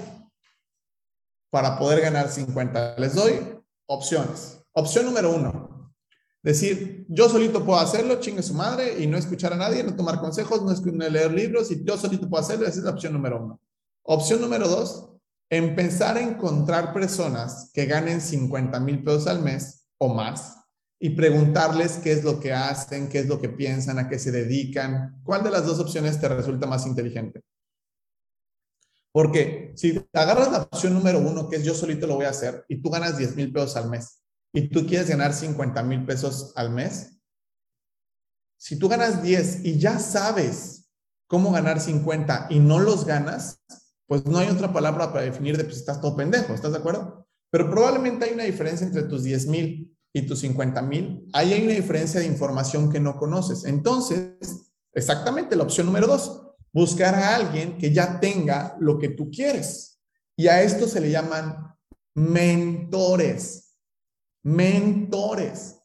[1.50, 2.96] para poder ganar 50?
[3.00, 4.62] Les doy opciones.
[4.72, 5.65] Opción número uno,
[6.46, 10.20] Decir, yo solito puedo hacerlo, chingue su madre, y no escuchar a nadie, no tomar
[10.20, 13.60] consejos, no, leer libros, y yo solito puedo hacerlo, esa es la opción número uno.
[14.04, 15.10] Opción número dos,
[15.50, 20.58] empezar a encontrar personas que ganen 50 mil pesos al mes o más
[21.00, 24.32] y preguntarles qué es lo que hacen, qué es lo que piensan, a qué se
[24.32, 25.20] dedican.
[25.24, 27.42] ¿Cuál de las dos opciones te resulta más inteligente?
[29.12, 32.66] Porque si agarras la opción número uno, que es yo solito lo voy a hacer,
[32.70, 34.22] y tú ganas 10 mil pesos al mes,
[34.56, 37.20] y tú quieres ganar 50 mil pesos al mes,
[38.58, 40.90] si tú ganas 10 y ya sabes
[41.28, 43.60] cómo ganar 50 y no los ganas,
[44.08, 47.28] pues no hay otra palabra para definir de pues estás todo pendejo, ¿estás de acuerdo?
[47.52, 51.28] Pero probablemente hay una diferencia entre tus 10 mil y tus 50 mil.
[51.34, 53.66] Ahí hay una diferencia de información que no conoces.
[53.66, 59.30] Entonces, exactamente la opción número dos, buscar a alguien que ya tenga lo que tú
[59.30, 60.00] quieres.
[60.38, 61.76] Y a esto se le llaman
[62.14, 63.65] mentores
[64.46, 65.82] mentores.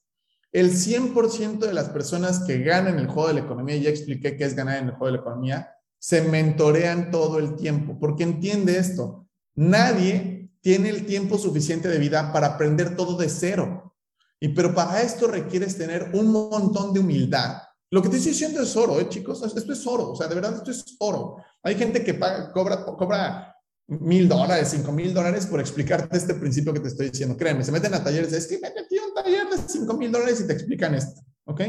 [0.53, 4.45] El 100% de las personas que ganan el juego de la economía, ya expliqué qué
[4.45, 8.79] es ganar en el juego de la economía, se mentorean todo el tiempo, porque entiende
[8.79, 13.95] esto, nadie tiene el tiempo suficiente de vida para aprender todo de cero.
[14.39, 17.63] Y pero para esto requieres tener un montón de humildad.
[17.91, 19.43] Lo que te estoy diciendo es oro, ¿eh, chicos?
[19.43, 21.37] Esto es oro, o sea, de verdad esto es oro.
[21.63, 23.50] Hay gente que paga, cobra, cobra
[23.91, 27.37] mil dólares, cinco mil dólares por explicarte este principio que te estoy diciendo.
[27.37, 30.41] Créeme, se meten a talleres, es que me metí un taller de cinco mil dólares
[30.41, 31.61] y te explican esto, ¿ok?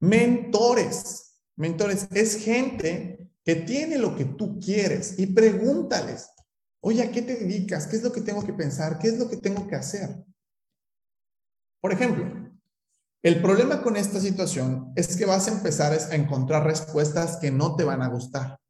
[0.00, 6.28] Mentores, mentores, es gente que tiene lo que tú quieres y pregúntales,
[6.80, 7.86] oye, ¿a qué te dedicas?
[7.86, 8.98] ¿Qué es lo que tengo que pensar?
[8.98, 10.24] ¿Qué es lo que tengo que hacer?
[11.80, 12.24] Por ejemplo,
[13.26, 17.74] El problema con esta situación es que vas a empezar a encontrar respuestas que no
[17.74, 18.60] te van a gustar.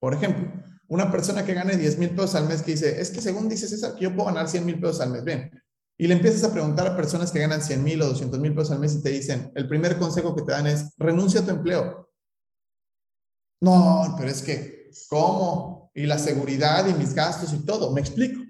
[0.00, 0.50] Por ejemplo,
[0.88, 3.70] una persona que gane 10 mil pesos al mes que dice, es que según dices
[3.70, 5.24] César, que yo puedo ganar 100 mil pesos al mes.
[5.24, 5.50] Bien,
[5.96, 8.72] y le empiezas a preguntar a personas que ganan 100 mil o 200 mil pesos
[8.72, 11.50] al mes y te dicen, el primer consejo que te dan es, renuncia a tu
[11.50, 12.10] empleo.
[13.60, 15.90] No, pero es que, ¿cómo?
[15.94, 18.42] Y la seguridad y mis gastos y todo, me explico.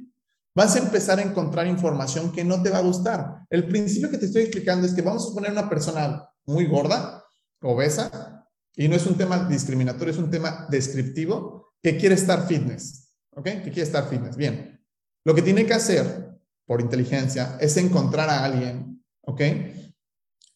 [0.55, 3.45] Vas a empezar a encontrar información que no te va a gustar.
[3.51, 7.25] El principio que te estoy explicando es que vamos a poner una persona muy gorda,
[7.61, 13.13] obesa, y no es un tema discriminatorio, es un tema descriptivo, que quiere estar fitness.
[13.37, 13.45] ¿Ok?
[13.45, 14.37] Que quiere estar fitness.
[14.37, 14.81] Bien.
[15.25, 16.31] Lo que tiene que hacer
[16.67, 19.41] por inteligencia es encontrar a alguien, ¿ok?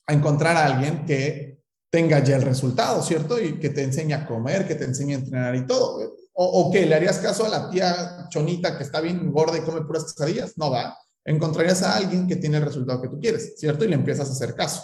[0.06, 1.60] A encontrar a alguien que
[1.90, 3.40] tenga ya el resultado, ¿cierto?
[3.40, 6.14] Y que te enseñe a comer, que te enseñe a entrenar y todo.
[6.40, 9.82] O, que le harías caso a la tía chonita que está bien gorda y come
[9.82, 10.56] puras quesadillas.
[10.56, 10.96] No va.
[11.24, 13.84] Encontrarías a alguien que tiene el resultado que tú quieres, ¿cierto?
[13.84, 14.82] Y le empiezas a hacer caso.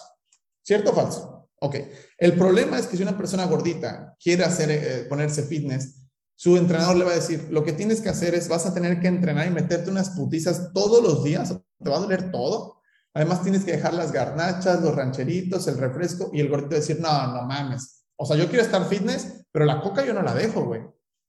[0.62, 1.48] ¿Cierto o falso?
[1.60, 1.76] Ok.
[2.18, 6.03] El problema es que si una persona gordita quiere hacer, eh, ponerse fitness,
[6.36, 9.00] su entrenador le va a decir, lo que tienes que hacer es, vas a tener
[9.00, 12.80] que entrenar y meterte unas putizas todos los días, te va a doler todo.
[13.14, 17.26] Además tienes que dejar las garnachas, los rancheritos, el refresco y el gordito decir, no,
[17.28, 18.04] no mames.
[18.16, 20.82] O sea, yo quiero estar fitness, pero la coca yo no la dejo, güey.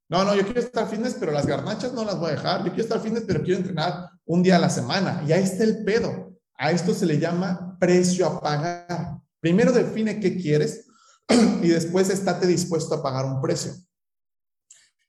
[0.09, 2.59] No, no, yo quiero estar fitness, pero las garnachas no las voy a dejar.
[2.59, 5.23] Yo quiero estar fitness, pero quiero entrenar un día a la semana.
[5.27, 6.39] Y ahí está el pedo.
[6.57, 9.19] A esto se le llama precio a pagar.
[9.39, 10.87] Primero define qué quieres
[11.61, 13.73] y después estate dispuesto a pagar un precio.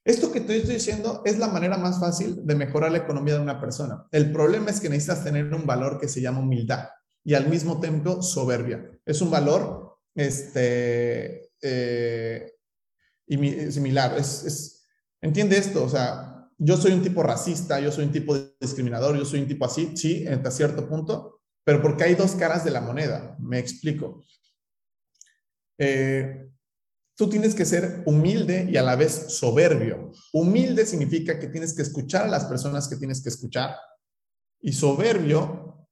[0.07, 3.41] Esto que te estoy diciendo es la manera más fácil de mejorar la economía de
[3.41, 4.07] una persona.
[4.09, 6.87] El problema es que necesitas tener un valor que se llama humildad
[7.25, 8.89] y al mismo tiempo soberbia.
[9.05, 12.53] Es un valor este, eh,
[13.27, 14.15] similar.
[15.19, 19.25] Entiende esto, o sea, yo soy un tipo racista, yo soy un tipo discriminador, yo
[19.25, 22.79] soy un tipo así, sí, hasta cierto punto, pero porque hay dos caras de la
[22.79, 23.35] moneda.
[23.39, 24.23] Me explico.
[25.77, 26.49] Eh,
[27.17, 30.11] Tú tienes que ser humilde y a la vez soberbio.
[30.33, 33.75] Humilde significa que tienes que escuchar a las personas que tienes que escuchar.
[34.61, 35.89] Y soberbio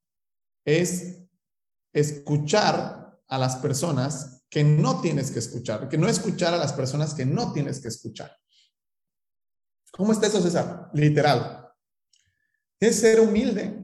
[0.63, 1.23] es
[1.91, 7.15] escuchar a las personas que no tienes que escuchar, que no escuchar a las personas
[7.15, 8.31] que no tienes que escuchar.
[9.91, 10.91] ¿Cómo está eso, César?
[10.93, 11.67] Literal.
[12.79, 13.83] Es ser humilde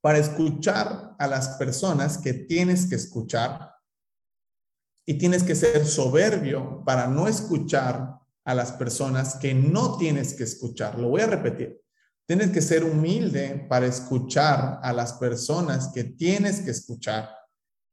[0.00, 3.74] para escuchar a las personas que tienes que escuchar
[5.08, 10.44] y tienes que ser soberbio para no escuchar a las personas que no tienes que
[10.44, 10.98] escuchar.
[10.98, 11.80] Lo voy a repetir.
[12.26, 17.30] Tienes que ser humilde para escuchar a las personas que tienes que escuchar.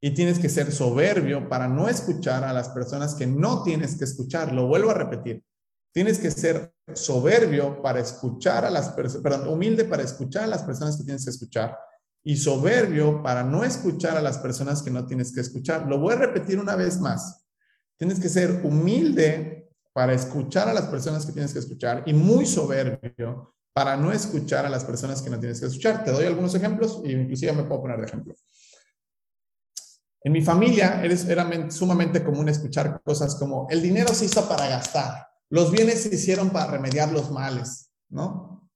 [0.01, 4.03] Y tienes que ser soberbio para no escuchar a las personas que no tienes que
[4.03, 4.51] escuchar.
[4.51, 5.41] Lo vuelvo a repetir.
[5.93, 10.63] Tienes que ser soberbio para escuchar a las personas, perdón, humilde para escuchar a las
[10.63, 11.77] personas que tienes que escuchar
[12.27, 15.85] y soberbio para no escuchar a las personas que no tienes que escuchar.
[15.87, 17.45] Lo voy a repetir una vez más.
[17.97, 22.47] Tienes que ser humilde para escuchar a las personas que tienes que escuchar y muy
[22.47, 26.03] soberbio para no escuchar a las personas que no tienes que escuchar.
[26.03, 28.33] Te doy algunos ejemplos y inclusive me puedo poner de ejemplo.
[30.21, 35.27] En mi familia era sumamente común escuchar cosas como el dinero se hizo para gastar,
[35.51, 38.67] los bienes se hicieron para remediar los males, ¿no?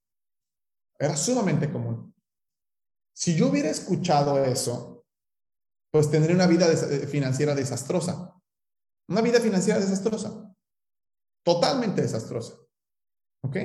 [1.00, 2.14] Era sumamente común.
[3.20, 5.06] Si yo hubiera escuchado eso,
[5.92, 8.34] pues tendría una vida eh, financiera desastrosa.
[9.10, 10.56] Una vida financiera desastrosa.
[11.44, 12.56] Totalmente desastrosa.
[13.44, 13.58] ¿Ok?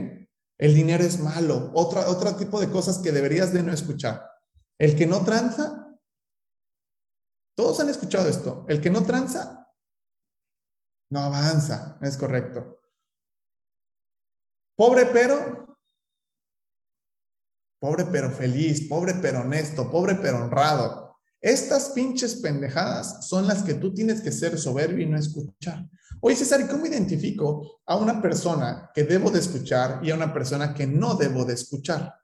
[0.59, 1.71] El dinero es malo.
[1.75, 4.29] Otro tipo de cosas que deberías de no escuchar.
[4.77, 5.97] El que no tranza.
[7.57, 8.67] Todos han escuchado esto.
[8.69, 9.73] El que no tranza,
[11.13, 11.97] no avanza.
[12.03, 12.81] Es correcto.
[14.77, 15.74] Pobre pero
[17.85, 21.19] pobre pero feliz, pobre pero honesto, pobre pero honrado.
[21.39, 25.87] Estas pinches pendejadas son las que tú tienes que ser soberbio y no escuchar.
[26.23, 30.33] Oye, César, ¿y cómo identifico a una persona que debo de escuchar y a una
[30.33, 32.15] persona que no debo de escuchar?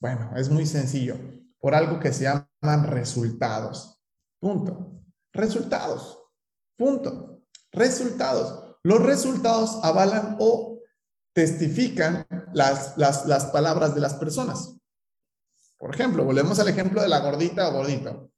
[0.00, 1.14] Bueno, es muy sencillo,
[1.60, 3.96] por algo que se llaman resultados.
[4.40, 5.04] Punto.
[5.32, 6.18] Resultados.
[6.76, 7.44] Punto.
[7.70, 8.76] Resultados.
[8.82, 10.80] Los resultados avalan o
[11.32, 14.79] testifican las, las, las palabras de las personas.
[15.80, 18.30] Por ejemplo, volvemos al ejemplo de la gordita o gordito.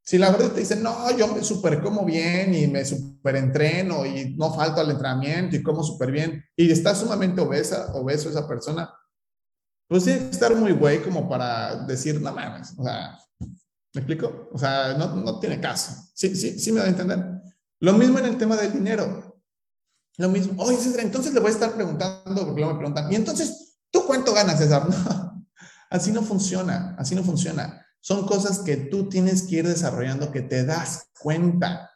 [0.00, 4.36] Si la gordita dice, no, yo me super como bien y me super entreno y
[4.36, 8.94] no falto al entrenamiento y como súper bien y está sumamente obesa, obeso esa persona,
[9.88, 14.48] pues tiene que estar muy güey como para decir, no mames, o sea, ¿me explico?
[14.52, 15.92] O sea, no, no tiene caso.
[16.14, 17.18] Sí, sí, sí me da a entender.
[17.80, 19.42] Lo mismo en el tema del dinero.
[20.16, 20.62] Lo mismo.
[20.62, 24.04] Oye, César, entonces le voy a estar preguntando, porque luego me preguntan, ¿y entonces tú
[24.06, 24.86] cuánto ganas, César?
[25.27, 25.27] No,
[25.90, 27.84] Así no funciona, así no funciona.
[28.00, 31.90] son cosas que tú tienes que ir desarrollando, que te das cuenta.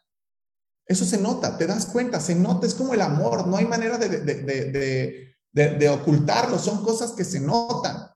[0.85, 3.97] Eso se nota, te das cuenta, se nota, es como el amor, no hay manera
[3.97, 8.13] de, de, de ocultarlo, son cosas que se notan.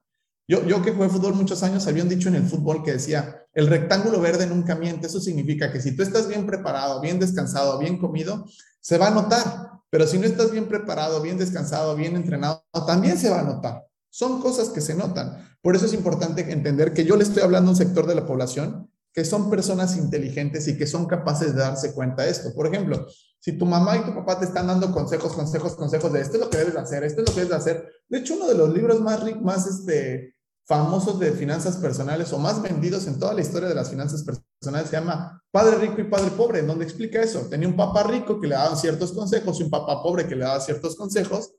[0.49, 3.45] Yo, yo que jugué fútbol muchos años, había un dicho en el fútbol que decía,
[3.53, 5.07] el rectángulo verde nunca miente.
[5.07, 8.45] Eso significa que si tú estás bien preparado, bien descansado, bien comido,
[8.80, 9.71] se va a notar.
[9.89, 13.84] Pero si no estás bien preparado, bien descansado, bien entrenado, también se va a notar.
[14.18, 15.47] Son cosas que se notan.
[15.61, 18.26] Por eso es importante entender que yo le estoy hablando a un sector de la
[18.26, 22.51] población que son personas inteligentes y que son capaces de darse cuenta de esto.
[22.55, 23.05] Por ejemplo,
[23.39, 26.39] si tu mamá y tu papá te están dando consejos, consejos, consejos de esto es
[26.39, 27.91] lo que debes hacer, esto es lo que debes hacer.
[28.09, 30.34] De hecho, uno de los libros más, más este,
[30.65, 34.89] famosos de finanzas personales o más vendidos en toda la historia de las finanzas personales
[34.89, 37.41] se llama Padre Rico y Padre Pobre, en donde explica eso.
[37.51, 40.43] Tenía un papá rico que le daba ciertos consejos y un papá pobre que le
[40.43, 41.51] daba ciertos consejos.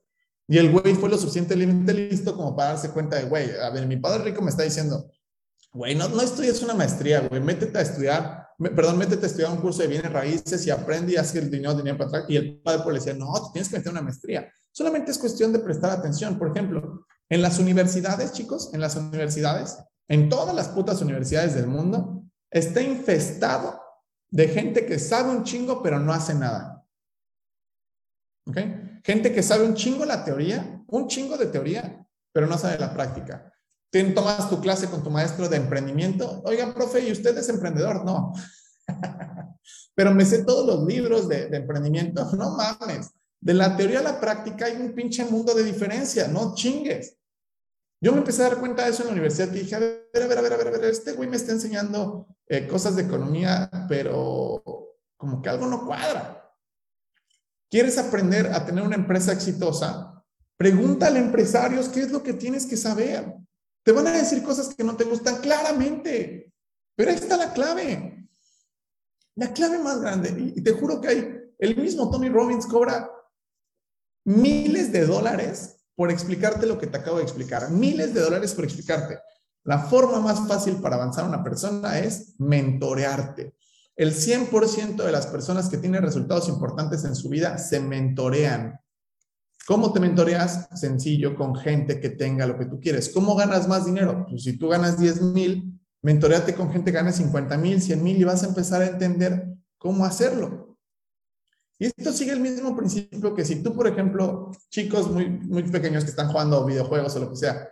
[0.48, 3.86] Y el güey fue lo suficientemente listo como para darse cuenta de, güey, a ver,
[3.86, 5.10] mi padre rico me está diciendo,
[5.72, 9.58] güey, no, no estudies una maestría, güey, métete a estudiar, perdón, métete a estudiar un
[9.58, 12.24] curso de bienes raíces y aprende y haz que el dinero, dinero para atrás.
[12.28, 14.50] Y el padre pobre le decía, no, tienes que meter una maestría.
[14.72, 16.38] Solamente es cuestión de prestar atención.
[16.38, 19.76] Por ejemplo, en las universidades, chicos, en las universidades,
[20.08, 23.78] en todas las putas universidades del mundo, está infestado
[24.30, 26.86] de gente que sabe un chingo pero no hace nada.
[28.46, 28.56] ¿Ok?
[29.04, 32.92] Gente que sabe un chingo la teoría, un chingo de teoría, pero no sabe la
[32.92, 33.52] práctica.
[33.90, 36.42] Tú tomas tu clase con tu maestro de emprendimiento.
[36.44, 38.04] Oigan, profe, ¿y usted es emprendedor?
[38.04, 38.32] No.
[39.94, 42.30] pero me sé todos los libros de, de emprendimiento.
[42.36, 43.10] No mames.
[43.40, 46.28] De la teoría a la práctica hay un pinche mundo de diferencia.
[46.28, 47.16] No chingues.
[48.00, 50.08] Yo me empecé a dar cuenta de eso en la universidad y dije, a ver,
[50.14, 52.94] a ver, a ver, a ver, a ver este güey me está enseñando eh, cosas
[52.94, 54.62] de economía, pero
[55.16, 56.47] como que algo no cuadra.
[57.70, 60.24] ¿Quieres aprender a tener una empresa exitosa?
[60.56, 63.34] Pregúntale a empresarios qué es lo que tienes que saber.
[63.84, 66.52] Te van a decir cosas que no te gustan claramente,
[66.96, 68.28] pero ahí está la clave.
[69.36, 70.52] La clave más grande.
[70.56, 73.10] Y te juro que hay, el mismo Tony Robbins cobra
[74.24, 77.70] miles de dólares por explicarte lo que te acabo de explicar.
[77.70, 79.18] Miles de dólares por explicarte.
[79.64, 83.54] La forma más fácil para avanzar a una persona es mentorearte.
[83.98, 88.78] El 100% de las personas que tienen resultados importantes en su vida se mentorean.
[89.66, 90.68] ¿Cómo te mentoreas?
[90.78, 93.08] Sencillo, con gente que tenga lo que tú quieres.
[93.08, 94.24] ¿Cómo ganas más dinero?
[94.30, 98.16] Pues si tú ganas 10 mil, mentoreate con gente que gane 50 mil, 100 mil
[98.16, 100.78] y vas a empezar a entender cómo hacerlo.
[101.76, 106.04] Y esto sigue el mismo principio que si tú, por ejemplo, chicos muy, muy pequeños
[106.04, 107.68] que están jugando videojuegos o lo que sea,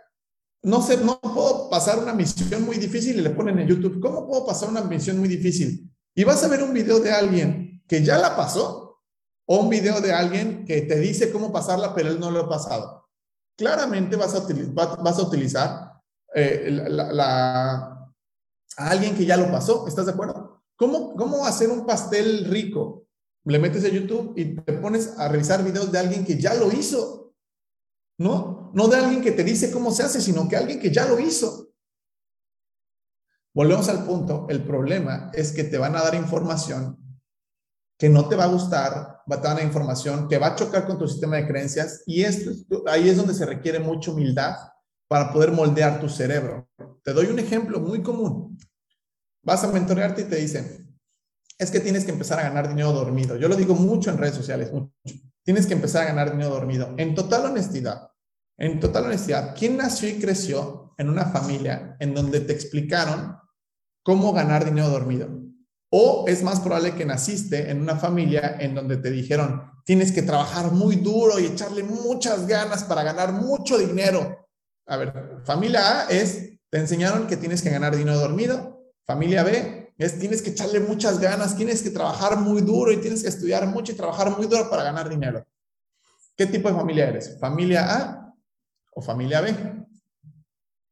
[0.63, 4.27] no sé, no puedo pasar una misión muy difícil y le ponen en YouTube, ¿cómo
[4.27, 5.86] puedo pasar una misión muy difícil?
[6.17, 9.03] Y vas a ver un video de alguien que ya la pasó
[9.45, 12.49] o un video de alguien que te dice cómo pasarla, pero él no lo ha
[12.49, 13.07] pasado.
[13.55, 14.39] Claramente vas a,
[14.95, 15.93] vas a utilizar
[16.33, 16.83] eh,
[18.77, 20.63] alguien que ya lo pasó, ¿estás de acuerdo?
[20.75, 23.05] ¿Cómo, ¿Cómo hacer un pastel rico?
[23.43, 26.71] le metes a YouTube y te pones a revisar videos de alguien que ya lo
[26.71, 27.35] hizo.
[28.19, 28.71] ¿No?
[28.73, 31.19] No de alguien que te dice cómo se hace, sino que alguien que ya lo
[31.19, 31.69] hizo.
[33.57, 34.45] Volvemos al punto.
[34.49, 36.95] El problema es que te van a dar información
[37.97, 40.99] que no te va a gustar, va a dar información que va a chocar con
[40.99, 42.51] tu sistema de creencias y esto,
[42.85, 44.55] ahí es donde se requiere mucha humildad
[45.07, 46.69] para poder moldear tu cerebro.
[47.03, 48.59] Te doy un ejemplo muy común.
[49.41, 50.95] Vas a mentorearte y te dicen,
[51.57, 53.37] es que tienes que empezar a ganar dinero dormido.
[53.37, 54.71] Yo lo digo mucho en redes sociales.
[55.41, 56.93] Tienes que empezar a ganar dinero dormido.
[56.97, 58.11] En total honestidad,
[58.55, 63.46] en total honestidad, ¿quién nació y creció en una familia en donde te explicaron
[64.07, 65.27] cómo ganar dinero dormido?
[65.89, 70.21] O es más probable que naciste en una familia en donde te dijeron, tienes que
[70.21, 74.47] trabajar muy duro y echarle muchas ganas para ganar mucho dinero.
[74.85, 78.93] A ver, familia A es, te enseñaron que tienes que ganar dinero dormido.
[79.05, 83.23] Familia B, es tienes que echarle muchas ganas, tienes que trabajar muy duro y tienes
[83.23, 85.45] que estudiar mucho y trabajar muy duro para ganar dinero.
[86.37, 87.37] ¿Qué tipo de familia eres?
[87.41, 88.33] ¿Familia A
[88.93, 89.53] o familia B?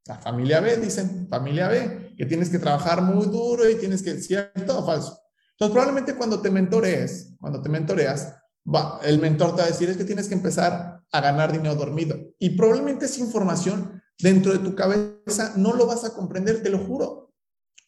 [0.05, 4.19] La familia B, dicen, familia B, que tienes que trabajar muy duro y tienes que,
[4.19, 5.19] ¿cierto o falso?
[5.51, 8.35] Entonces, probablemente cuando te mentorees, cuando te mentoreas,
[8.65, 11.75] va, el mentor te va a decir es que tienes que empezar a ganar dinero
[11.75, 12.17] dormido.
[12.39, 16.79] Y probablemente esa información dentro de tu cabeza no lo vas a comprender, te lo
[16.79, 17.33] juro.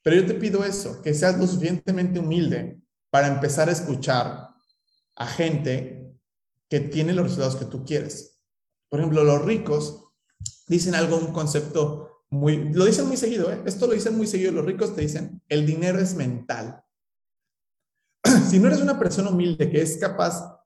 [0.03, 4.49] Pero yo te pido eso, que seas lo suficientemente humilde para empezar a escuchar
[5.15, 6.15] a gente
[6.69, 8.39] que tiene los resultados que tú quieres.
[8.89, 10.05] Por ejemplo, los ricos
[10.67, 13.61] dicen algo, un concepto lo dicen muy seguido, ¿eh?
[13.65, 16.83] esto lo dicen muy seguido, los ricos te dicen, el dinero es mental.
[18.49, 20.61] si no eres una persona humilde que es capaz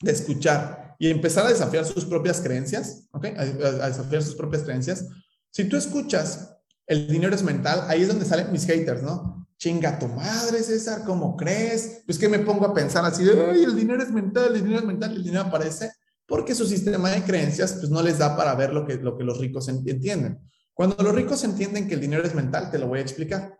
[0.00, 3.26] de escuchar y empezar a desafiar sus propias creencias, ¿ok?
[3.36, 5.08] A, desafiar sus propias creencias,
[5.50, 6.56] si tú escuchas
[6.86, 9.46] el dinero es mental, ahí es donde salen mis haters, ¿no?
[9.56, 12.02] Chinga tu madre, César, ¿cómo crees?
[12.04, 15.12] Pues que me pongo a pensar así el dinero es mental, el dinero es mental,
[15.12, 15.92] el dinero aparece,
[16.26, 19.68] porque su sistema de creencias pues no les da para ver lo que los ricos
[19.68, 20.40] entienden.
[20.74, 23.58] Cuando los ricos entienden que el dinero es mental, te lo voy a explicar.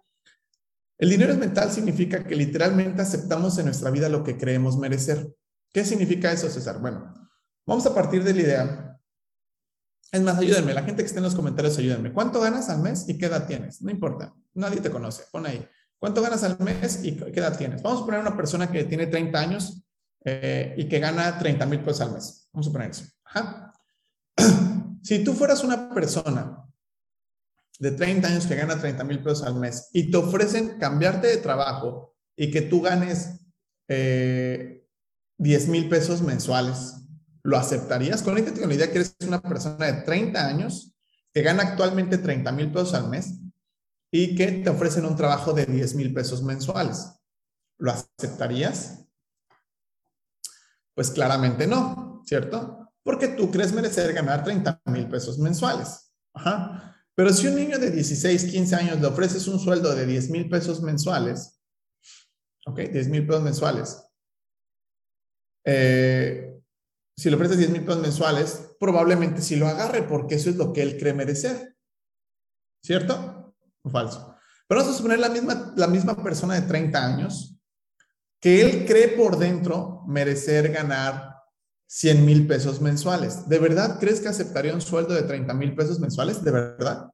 [0.99, 5.33] El dinero es mental significa que literalmente aceptamos en nuestra vida lo que creemos merecer.
[5.73, 6.81] ¿Qué significa eso, César?
[6.81, 7.15] Bueno,
[7.67, 9.01] vamos a partir de la idea.
[10.12, 12.12] Es más, ayúdenme, la gente que esté en los comentarios, ayúdenme.
[12.12, 13.83] ¿Cuánto ganas al mes y qué edad tienes?
[13.83, 15.67] No importa, nadie te conoce, pon ahí.
[15.99, 17.83] ¿Cuánto ganas al mes y qué edad tienes?
[17.83, 19.83] Vamos a poner una persona que tiene 30 años
[20.25, 22.49] eh, y que gana 30 mil pesos al mes.
[22.53, 23.05] Vamos a poner eso.
[25.03, 26.64] Si tú fueras una persona
[27.79, 31.37] de 30 años que gana 30 mil pesos al mes y te ofrecen cambiarte de
[31.39, 33.41] trabajo y que tú ganes
[33.89, 34.87] eh,
[35.39, 36.95] 10 mil pesos mensuales,
[37.43, 38.22] ¿lo aceptarías?
[38.22, 40.95] Con la idea que eres una persona de 30 años
[41.33, 43.41] que gana actualmente 30 mil pesos al mes
[44.12, 47.11] y que te ofrecen un trabajo de 10 mil pesos mensuales.
[47.79, 49.05] ¿Lo aceptarías?
[50.95, 52.93] Pues claramente no, ¿cierto?
[53.03, 56.12] Porque tú crees merecer ganar 30 mil pesos mensuales.
[56.33, 56.93] Ajá.
[57.15, 60.49] Pero si un niño de 16, 15 años le ofreces un sueldo de 10 mil
[60.49, 61.61] pesos mensuales,
[62.67, 64.03] ok, 10 mil pesos mensuales,
[65.65, 66.61] eh,
[67.17, 70.73] si le ofreces 10 mil pesos mensuales, probablemente sí lo agarre porque eso es lo
[70.73, 71.77] que él cree merecer.
[72.83, 74.37] ¿Cierto o falso?
[74.67, 77.55] Pero vamos a suponer la misma, la misma persona de 30 años
[78.41, 81.34] que él cree por dentro merecer ganar
[81.95, 83.49] 100 mil pesos mensuales.
[83.49, 86.42] ¿De verdad crees que aceptaría un sueldo de 30 mil pesos mensuales?
[86.42, 87.09] ¿De verdad?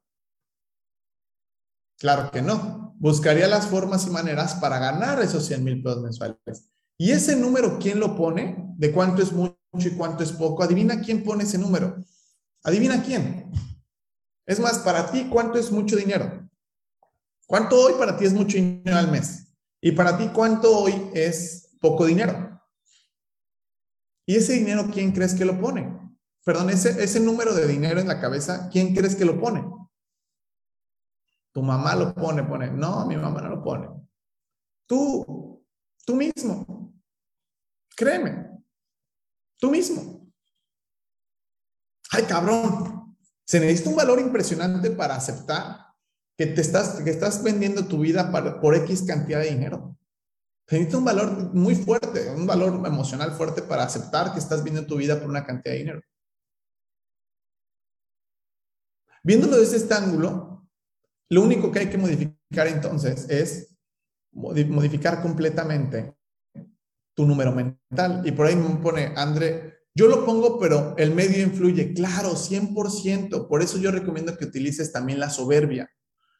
[1.98, 2.94] Claro que no.
[2.98, 6.70] Buscaría las formas y maneras para ganar esos 100 mil pesos mensuales.
[6.96, 8.72] ¿Y ese número quién lo pone?
[8.78, 10.62] ¿De cuánto es mucho y cuánto es poco?
[10.62, 12.02] Adivina quién pone ese número.
[12.62, 13.52] Adivina quién.
[14.46, 16.48] Es más, para ti, ¿cuánto es mucho dinero?
[17.46, 19.46] ¿Cuánto hoy para ti es mucho dinero al mes?
[19.82, 22.49] Y para ti, ¿cuánto hoy es poco dinero?
[24.30, 25.92] ¿Y ese dinero quién crees que lo pone?
[26.44, 29.68] Perdón, ese, ese número de dinero en la cabeza, ¿quién crees que lo pone?
[31.50, 32.70] Tu mamá lo pone, pone.
[32.70, 33.88] No, mi mamá no lo pone.
[34.86, 35.66] Tú,
[36.06, 36.94] tú mismo.
[37.96, 38.62] Créeme.
[39.58, 40.32] Tú mismo.
[42.12, 43.16] Ay, cabrón.
[43.44, 45.86] Se necesita un valor impresionante para aceptar
[46.36, 49.89] que te estás, que estás vendiendo tu vida por X cantidad de dinero.
[50.70, 54.96] Necesita un valor muy fuerte, un valor emocional fuerte para aceptar que estás viendo tu
[54.96, 56.00] vida por una cantidad de dinero.
[59.24, 60.68] Viéndolo desde este ángulo,
[61.28, 63.76] lo único que hay que modificar entonces es
[64.32, 66.14] modificar completamente
[67.14, 68.22] tu número mental.
[68.24, 71.92] Y por ahí me pone, André, yo lo pongo, pero el medio influye.
[71.92, 73.48] Claro, 100%.
[73.48, 75.90] Por eso yo recomiendo que utilices también la soberbia.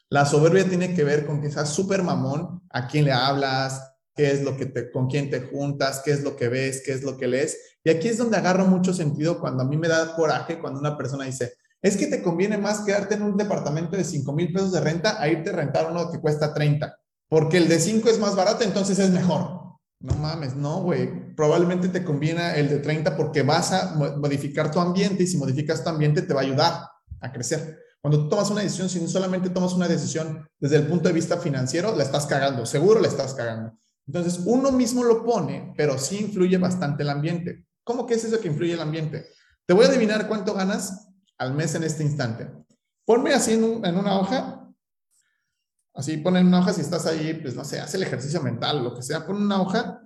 [0.09, 4.31] La soberbia tiene que ver con que seas súper mamón, a quién le hablas, qué
[4.31, 7.03] es lo que te, con quién te juntas, qué es lo que ves, qué es
[7.03, 7.57] lo que lees.
[7.85, 10.97] Y aquí es donde agarro mucho sentido cuando a mí me da coraje cuando una
[10.97, 14.73] persona dice, es que te conviene más quedarte en un departamento de 5 mil pesos
[14.73, 16.95] de renta a irte a rentar uno que cuesta 30,
[17.29, 19.61] porque el de 5 es más barato, entonces es mejor.
[20.01, 21.35] No mames, no, güey.
[21.35, 25.85] Probablemente te conviene el de 30 porque vas a modificar tu ambiente y si modificas
[25.85, 26.83] tu ambiente te va a ayudar
[27.21, 27.79] a crecer.
[28.01, 31.15] Cuando tú tomas una decisión, si no solamente tomas una decisión desde el punto de
[31.15, 33.79] vista financiero, la estás cagando, seguro la estás cagando.
[34.11, 37.65] Entonces, uno mismo lo pone, pero sí influye bastante el ambiente.
[37.85, 39.29] ¿Cómo que es eso que influye el ambiente?
[39.65, 41.07] Te voy a adivinar cuánto ganas
[41.39, 42.51] al mes en este instante.
[43.05, 44.69] Ponme así en, una hoja.
[45.95, 48.83] Así, pon en una hoja si estás ahí, pues no sé, haz el ejercicio mental,
[48.83, 49.25] lo que sea.
[49.25, 50.03] Pon una hoja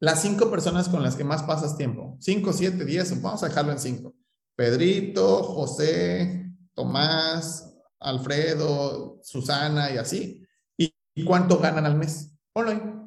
[0.00, 2.16] las cinco personas con las que más pasas tiempo.
[2.18, 4.16] Cinco, siete, diez, vamos a dejarlo en cinco.
[4.56, 10.44] Pedrito, José, Tomás, Alfredo, Susana y así.
[10.76, 12.32] ¿Y cuánto ganan al mes?
[12.52, 13.03] Ponlo ahí.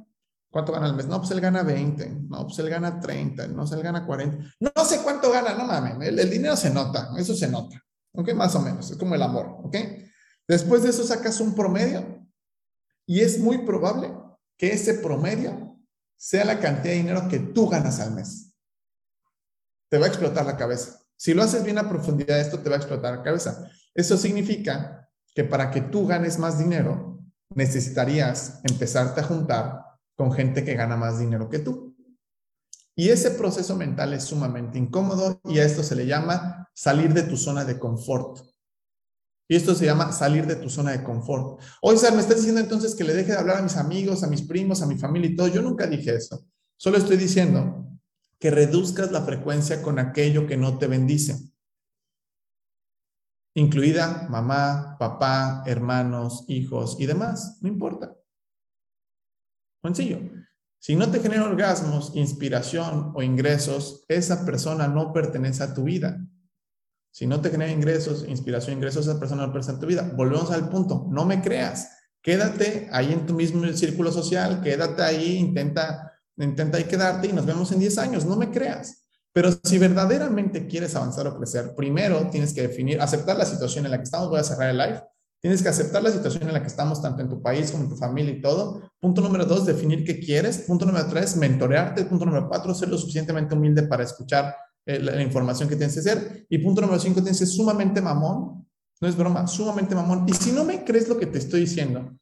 [0.58, 1.06] ¿Cuánto gana al mes?
[1.06, 2.10] No, pues él gana 20.
[2.30, 3.50] No, pues él gana 30.
[3.50, 4.56] No, pues él gana 40.
[4.60, 6.08] No sé cuánto gana, no mames.
[6.08, 7.80] El, dinero se nota, eso se nota.
[8.14, 8.34] ¿Ok?
[8.34, 8.90] Más o menos.
[8.90, 9.60] Es como el amor.
[9.64, 9.78] ¿Ok?
[10.48, 12.28] Después de eso sacas un promedio
[13.06, 14.12] y es muy probable
[14.58, 15.80] que ese promedio
[16.16, 18.52] sea la cantidad de dinero que tú ganas al mes.
[19.92, 21.00] Te va a explotar la cabeza.
[21.16, 23.70] Si lo haces bien a profundidad, esto te va a explotar la cabeza.
[23.94, 27.20] Eso significa que para que tú ganes más dinero,
[27.54, 29.87] necesitarías empezarte a juntar
[30.18, 31.96] con gente que gana más dinero que tú.
[32.96, 37.22] Y ese proceso mental es sumamente incómodo y a esto se le llama salir de
[37.24, 38.40] tu zona de confort.
[39.48, 41.62] Y esto se llama salir de tu zona de confort.
[41.82, 44.28] Oye, Sar, me estás diciendo entonces que le deje de hablar a mis amigos, a
[44.28, 45.48] mis primos, a mi familia y todo.
[45.48, 46.48] Yo nunca dije eso.
[46.76, 47.88] Solo estoy diciendo
[48.40, 51.38] que reduzcas la frecuencia con aquello que no te bendice.
[53.54, 58.17] incluida mamá, papá, hermanos, hijos y demás, no importa.
[59.88, 60.20] Sencillo.
[60.80, 66.20] Si no te genera orgasmos, inspiración o ingresos, esa persona no pertenece a tu vida.
[67.12, 70.12] Si no te genera ingresos, inspiración, ingresos, esa persona no pertenece a tu vida.
[70.16, 71.90] Volvemos al punto, no me creas.
[72.22, 77.46] Quédate ahí en tu mismo círculo social, quédate ahí, intenta, intenta ahí quedarte y nos
[77.46, 79.08] vemos en 10 años, no me creas.
[79.34, 83.92] Pero si verdaderamente quieres avanzar o crecer, primero tienes que definir, aceptar la situación en
[83.92, 84.30] la que estamos.
[84.30, 85.02] Voy a cerrar el live.
[85.48, 87.90] Tienes que aceptar la situación en la que estamos, tanto en tu país como en
[87.90, 88.92] tu familia y todo.
[89.00, 90.58] Punto número dos, definir qué quieres.
[90.58, 92.04] Punto número tres, mentorearte.
[92.04, 94.54] Punto número cuatro, ser lo suficientemente humilde para escuchar
[94.86, 96.46] eh, la, información que tienes que hacer.
[96.50, 98.68] Y punto número cinco, tienes que ser sumamente mamón.
[99.00, 100.26] No es broma, sumamente mamón.
[100.28, 102.14] Y si no me crees lo que te estoy diciendo,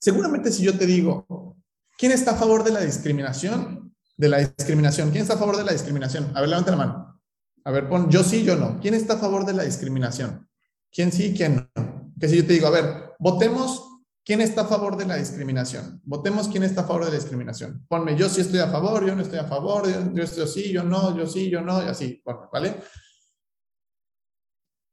[0.00, 1.58] seguramente si yo te digo,
[1.98, 3.94] ¿quién está a favor de la discriminación?
[4.16, 5.10] De la discriminación.
[5.10, 6.32] ¿Quién está a favor de la discriminación?
[6.34, 7.20] A ver, levanta la mano.
[7.62, 8.80] A ver, pon yo sí, yo no.
[8.80, 10.48] ¿Quién está a favor de la discriminación?
[10.90, 11.91] ¿Quién sí, quién no?
[12.22, 16.00] Que si yo te digo, a ver, votemos quién está a favor de la discriminación.
[16.04, 17.84] Votemos quién está a favor de la discriminación.
[17.88, 20.72] Ponme, yo sí estoy a favor, yo no estoy a favor, yo, yo estoy sí,
[20.72, 22.80] yo no, yo sí, yo no, y así, ¿vale?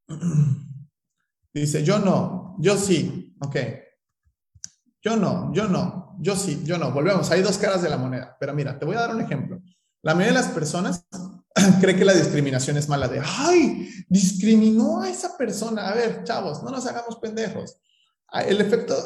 [1.54, 3.56] Dice, yo no, yo sí, ok.
[5.00, 6.90] Yo no, yo no, yo sí, yo no.
[6.90, 8.36] Volvemos, hay dos caras de la moneda.
[8.40, 9.62] Pero mira, te voy a dar un ejemplo.
[10.02, 11.06] La mayoría de las personas
[11.80, 15.88] cree que la discriminación es mala de, ay, discriminó a esa persona.
[15.88, 17.80] A ver, chavos, no nos hagamos pendejos.
[18.28, 18.96] Ah, el efecto,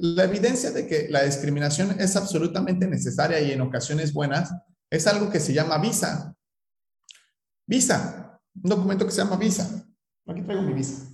[0.00, 4.52] la evidencia de que la discriminación es absolutamente necesaria y en ocasiones buenas
[4.88, 6.36] es algo que se llama visa.
[7.66, 9.84] Visa, un documento que se llama visa.
[10.28, 11.08] Aquí traigo mi visa.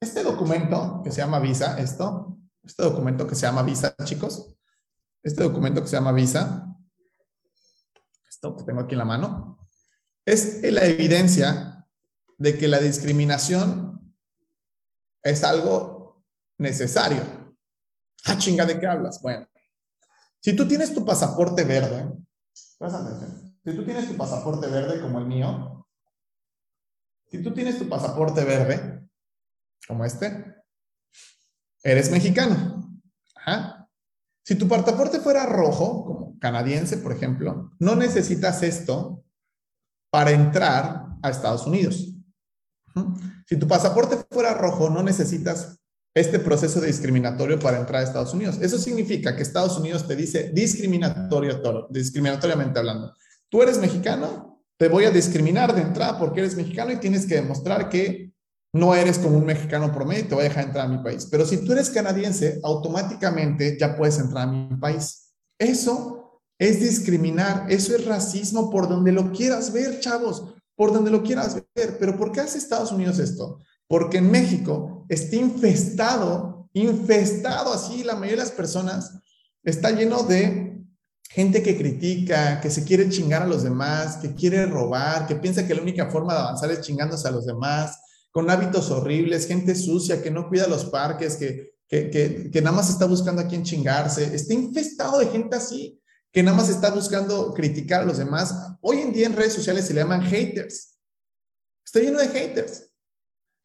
[0.00, 4.54] Este documento que se llama visa, esto, este documento que se llama visa, chicos,
[5.22, 6.66] este documento que se llama visa,
[8.28, 9.68] esto que tengo aquí en la mano,
[10.24, 11.86] es la evidencia
[12.38, 14.14] de que la discriminación
[15.22, 16.24] es algo
[16.58, 17.22] necesario.
[18.24, 19.20] Ah, chinga, ¿de qué hablas?
[19.20, 19.46] Bueno,
[20.40, 22.12] si tú tienes tu pasaporte verde,
[22.48, 25.86] si tú tienes tu pasaporte verde como el mío,
[27.30, 29.08] si tú tienes tu pasaporte verde,
[29.86, 30.61] como este,
[31.82, 33.00] eres mexicano.
[34.44, 39.24] Si tu pasaporte fuera rojo, como canadiense, por ejemplo, no necesitas esto
[40.10, 42.14] para entrar a Estados Unidos.
[43.46, 45.78] Si tu pasaporte fuera rojo, no necesitas
[46.14, 48.58] este proceso discriminatorio para entrar a Estados Unidos.
[48.60, 53.14] Eso significa que Estados Unidos te dice discriminatorio, discriminatoriamente hablando.
[53.48, 57.36] Tú eres mexicano, te voy a discriminar de entrada porque eres mexicano y tienes que
[57.36, 58.31] demostrar que
[58.72, 61.26] no eres como un mexicano promedio y te voy a dejar entrar a mi país.
[61.30, 65.34] Pero si tú eres canadiense, automáticamente ya puedes entrar a mi país.
[65.58, 71.22] Eso es discriminar, eso es racismo por donde lo quieras ver, chavos, por donde lo
[71.22, 71.98] quieras ver.
[71.98, 73.60] Pero ¿por qué hace Estados Unidos esto?
[73.86, 79.18] Porque en México está infestado, infestado así, la mayoría de las personas
[79.62, 80.82] está lleno de
[81.28, 85.66] gente que critica, que se quiere chingar a los demás, que quiere robar, que piensa
[85.66, 87.98] que la única forma de avanzar es chingándose a los demás,
[88.32, 92.88] con hábitos horribles, gente sucia que no cuida los parques, que, que, que, nada más
[92.88, 94.34] está buscando a quién chingarse.
[94.34, 96.00] Está infestado de gente así,
[96.32, 98.54] que nada más está buscando criticar a los demás.
[98.80, 100.98] Hoy en día en redes sociales se le llaman haters.
[101.84, 102.91] Está lleno de haters.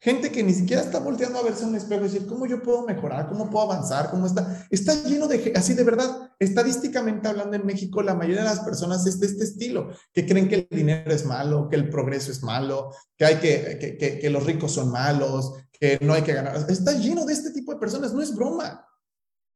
[0.00, 2.62] Gente que ni siquiera está volteando a verse en un espejo y decir, ¿cómo yo
[2.62, 3.28] puedo mejorar?
[3.28, 4.10] ¿Cómo puedo avanzar?
[4.10, 4.64] ¿Cómo está?
[4.70, 9.04] Está lleno de, así de verdad, estadísticamente hablando en México, la mayoría de las personas
[9.06, 12.44] es de este estilo, que creen que el dinero es malo, que el progreso es
[12.44, 16.64] malo, que hay que, que, que, los ricos son malos, que no hay que ganar.
[16.68, 18.86] Está lleno de este tipo de personas, no es broma.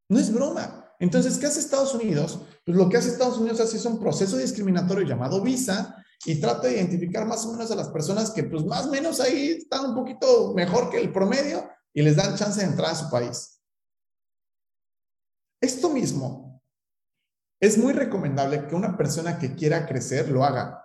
[0.09, 0.93] No es broma.
[0.99, 2.41] Entonces, ¿qué hace Estados Unidos?
[2.65, 6.75] Pues lo que hace Estados Unidos es un proceso discriminatorio llamado visa, y trata de
[6.75, 9.95] identificar más o menos a las personas que pues más o menos ahí están un
[9.95, 13.61] poquito mejor que el promedio y les dan chance de entrar a su país.
[15.61, 16.63] Esto mismo
[17.61, 20.85] es muy recomendable que una persona que quiera crecer lo haga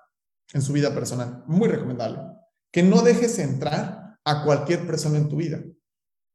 [0.53, 1.43] en su vida personal.
[1.47, 2.19] Muy recomendable.
[2.71, 5.59] Que no dejes entrar a cualquier persona en tu vida.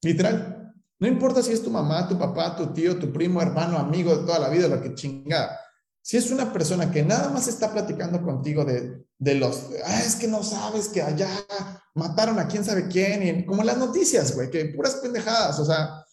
[0.02, 0.74] Literal.
[0.98, 4.24] No importa si es tu mamá, tu papá, tu tío, tu primo, hermano, amigo de
[4.24, 5.60] toda la vida, lo que chingada.
[6.04, 10.16] Si es una persona que nada más está platicando contigo de, de los, ah, es
[10.16, 11.28] que no sabes que allá
[11.94, 16.04] mataron a quién sabe quién, y como las noticias, güey, que puras pendejadas, o sea,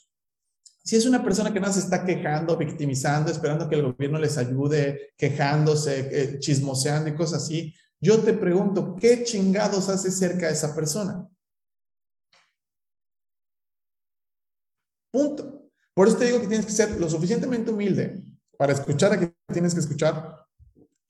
[0.83, 4.37] si es una persona que nada se está quejando, victimizando, esperando que el gobierno les
[4.37, 10.53] ayude, quejándose, eh, chismoseando y cosas así, yo te pregunto, ¿qué chingados hace cerca de
[10.53, 11.27] esa persona?
[15.11, 15.69] Punto.
[15.93, 18.23] Por eso te digo que tienes que ser lo suficientemente humilde
[18.57, 20.45] para escuchar a que tienes que escuchar,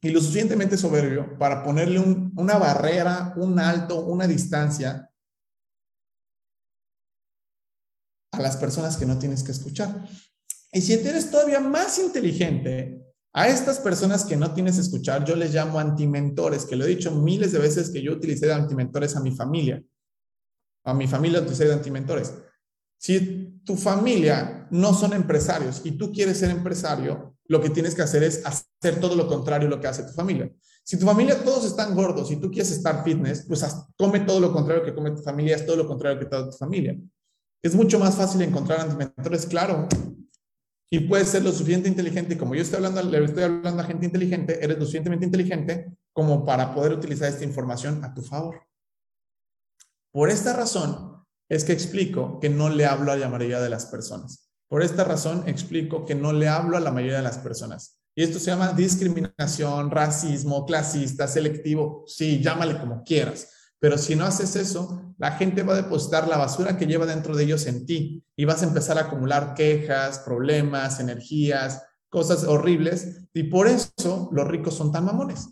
[0.01, 5.09] y lo suficientemente soberbio para ponerle una barrera, un alto, una distancia
[8.31, 10.07] a las personas que no tienes que escuchar.
[10.71, 15.35] Y si eres todavía más inteligente, a estas personas que no tienes que escuchar, yo
[15.35, 19.15] les llamo antimentores, que lo he dicho miles de veces que yo utilicé de antimentores
[19.15, 19.83] a mi familia.
[20.85, 22.33] A mi familia utilicé de antimentores.
[22.97, 28.03] Si tu familia no son empresarios y tú quieres ser empresario, lo que tienes que
[28.03, 30.49] hacer es hacer todo lo contrario a lo que hace tu familia.
[30.83, 33.65] Si tu familia todos están gordos y tú quieres estar fitness, pues
[33.97, 36.55] come todo lo contrario que come tu familia, es todo lo contrario que toda tu
[36.55, 36.95] familia.
[37.61, 39.87] Es mucho más fácil encontrar antimentores, claro.
[40.91, 44.05] Y puedes ser lo suficiente inteligente, como yo estoy hablando, le estoy hablando a gente
[44.05, 48.61] inteligente, eres lo suficientemente inteligente como para poder utilizar esta información a tu favor.
[50.11, 53.87] Por esta razón es que explico que no le hablo a la mayoría de las
[53.87, 54.48] personas.
[54.69, 57.99] Por esta razón explico que no le hablo a la mayoría de las personas.
[58.15, 62.03] Y esto se llama discriminación, racismo, clasista, selectivo.
[62.05, 63.49] Sí, llámale como quieras.
[63.79, 67.35] Pero si no haces eso, la gente va a depositar la basura que lleva dentro
[67.35, 73.21] de ellos en ti y vas a empezar a acumular quejas, problemas, energías, cosas horribles.
[73.33, 75.49] Y por eso los ricos son tan mamones.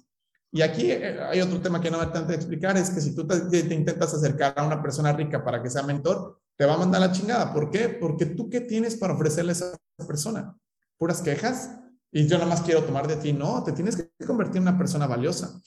[0.52, 3.28] Y aquí eh, hay otro tema que no me tanto explicar, es que si tú
[3.28, 6.78] te, te, intentas acercar a una persona rica para que sea mentor, te va a
[6.78, 7.54] mandar la chingada.
[7.54, 7.88] ¿Por qué?
[7.90, 9.78] Porque tú qué tienes para ofrecerle a esa
[10.08, 10.58] persona?
[10.98, 11.72] Puras quejas.
[12.12, 13.32] Y yo nada más quiero tomar de ti.
[13.32, 15.62] No, te tienes que convertir en una persona valiosa.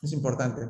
[0.00, 0.62] Es importante.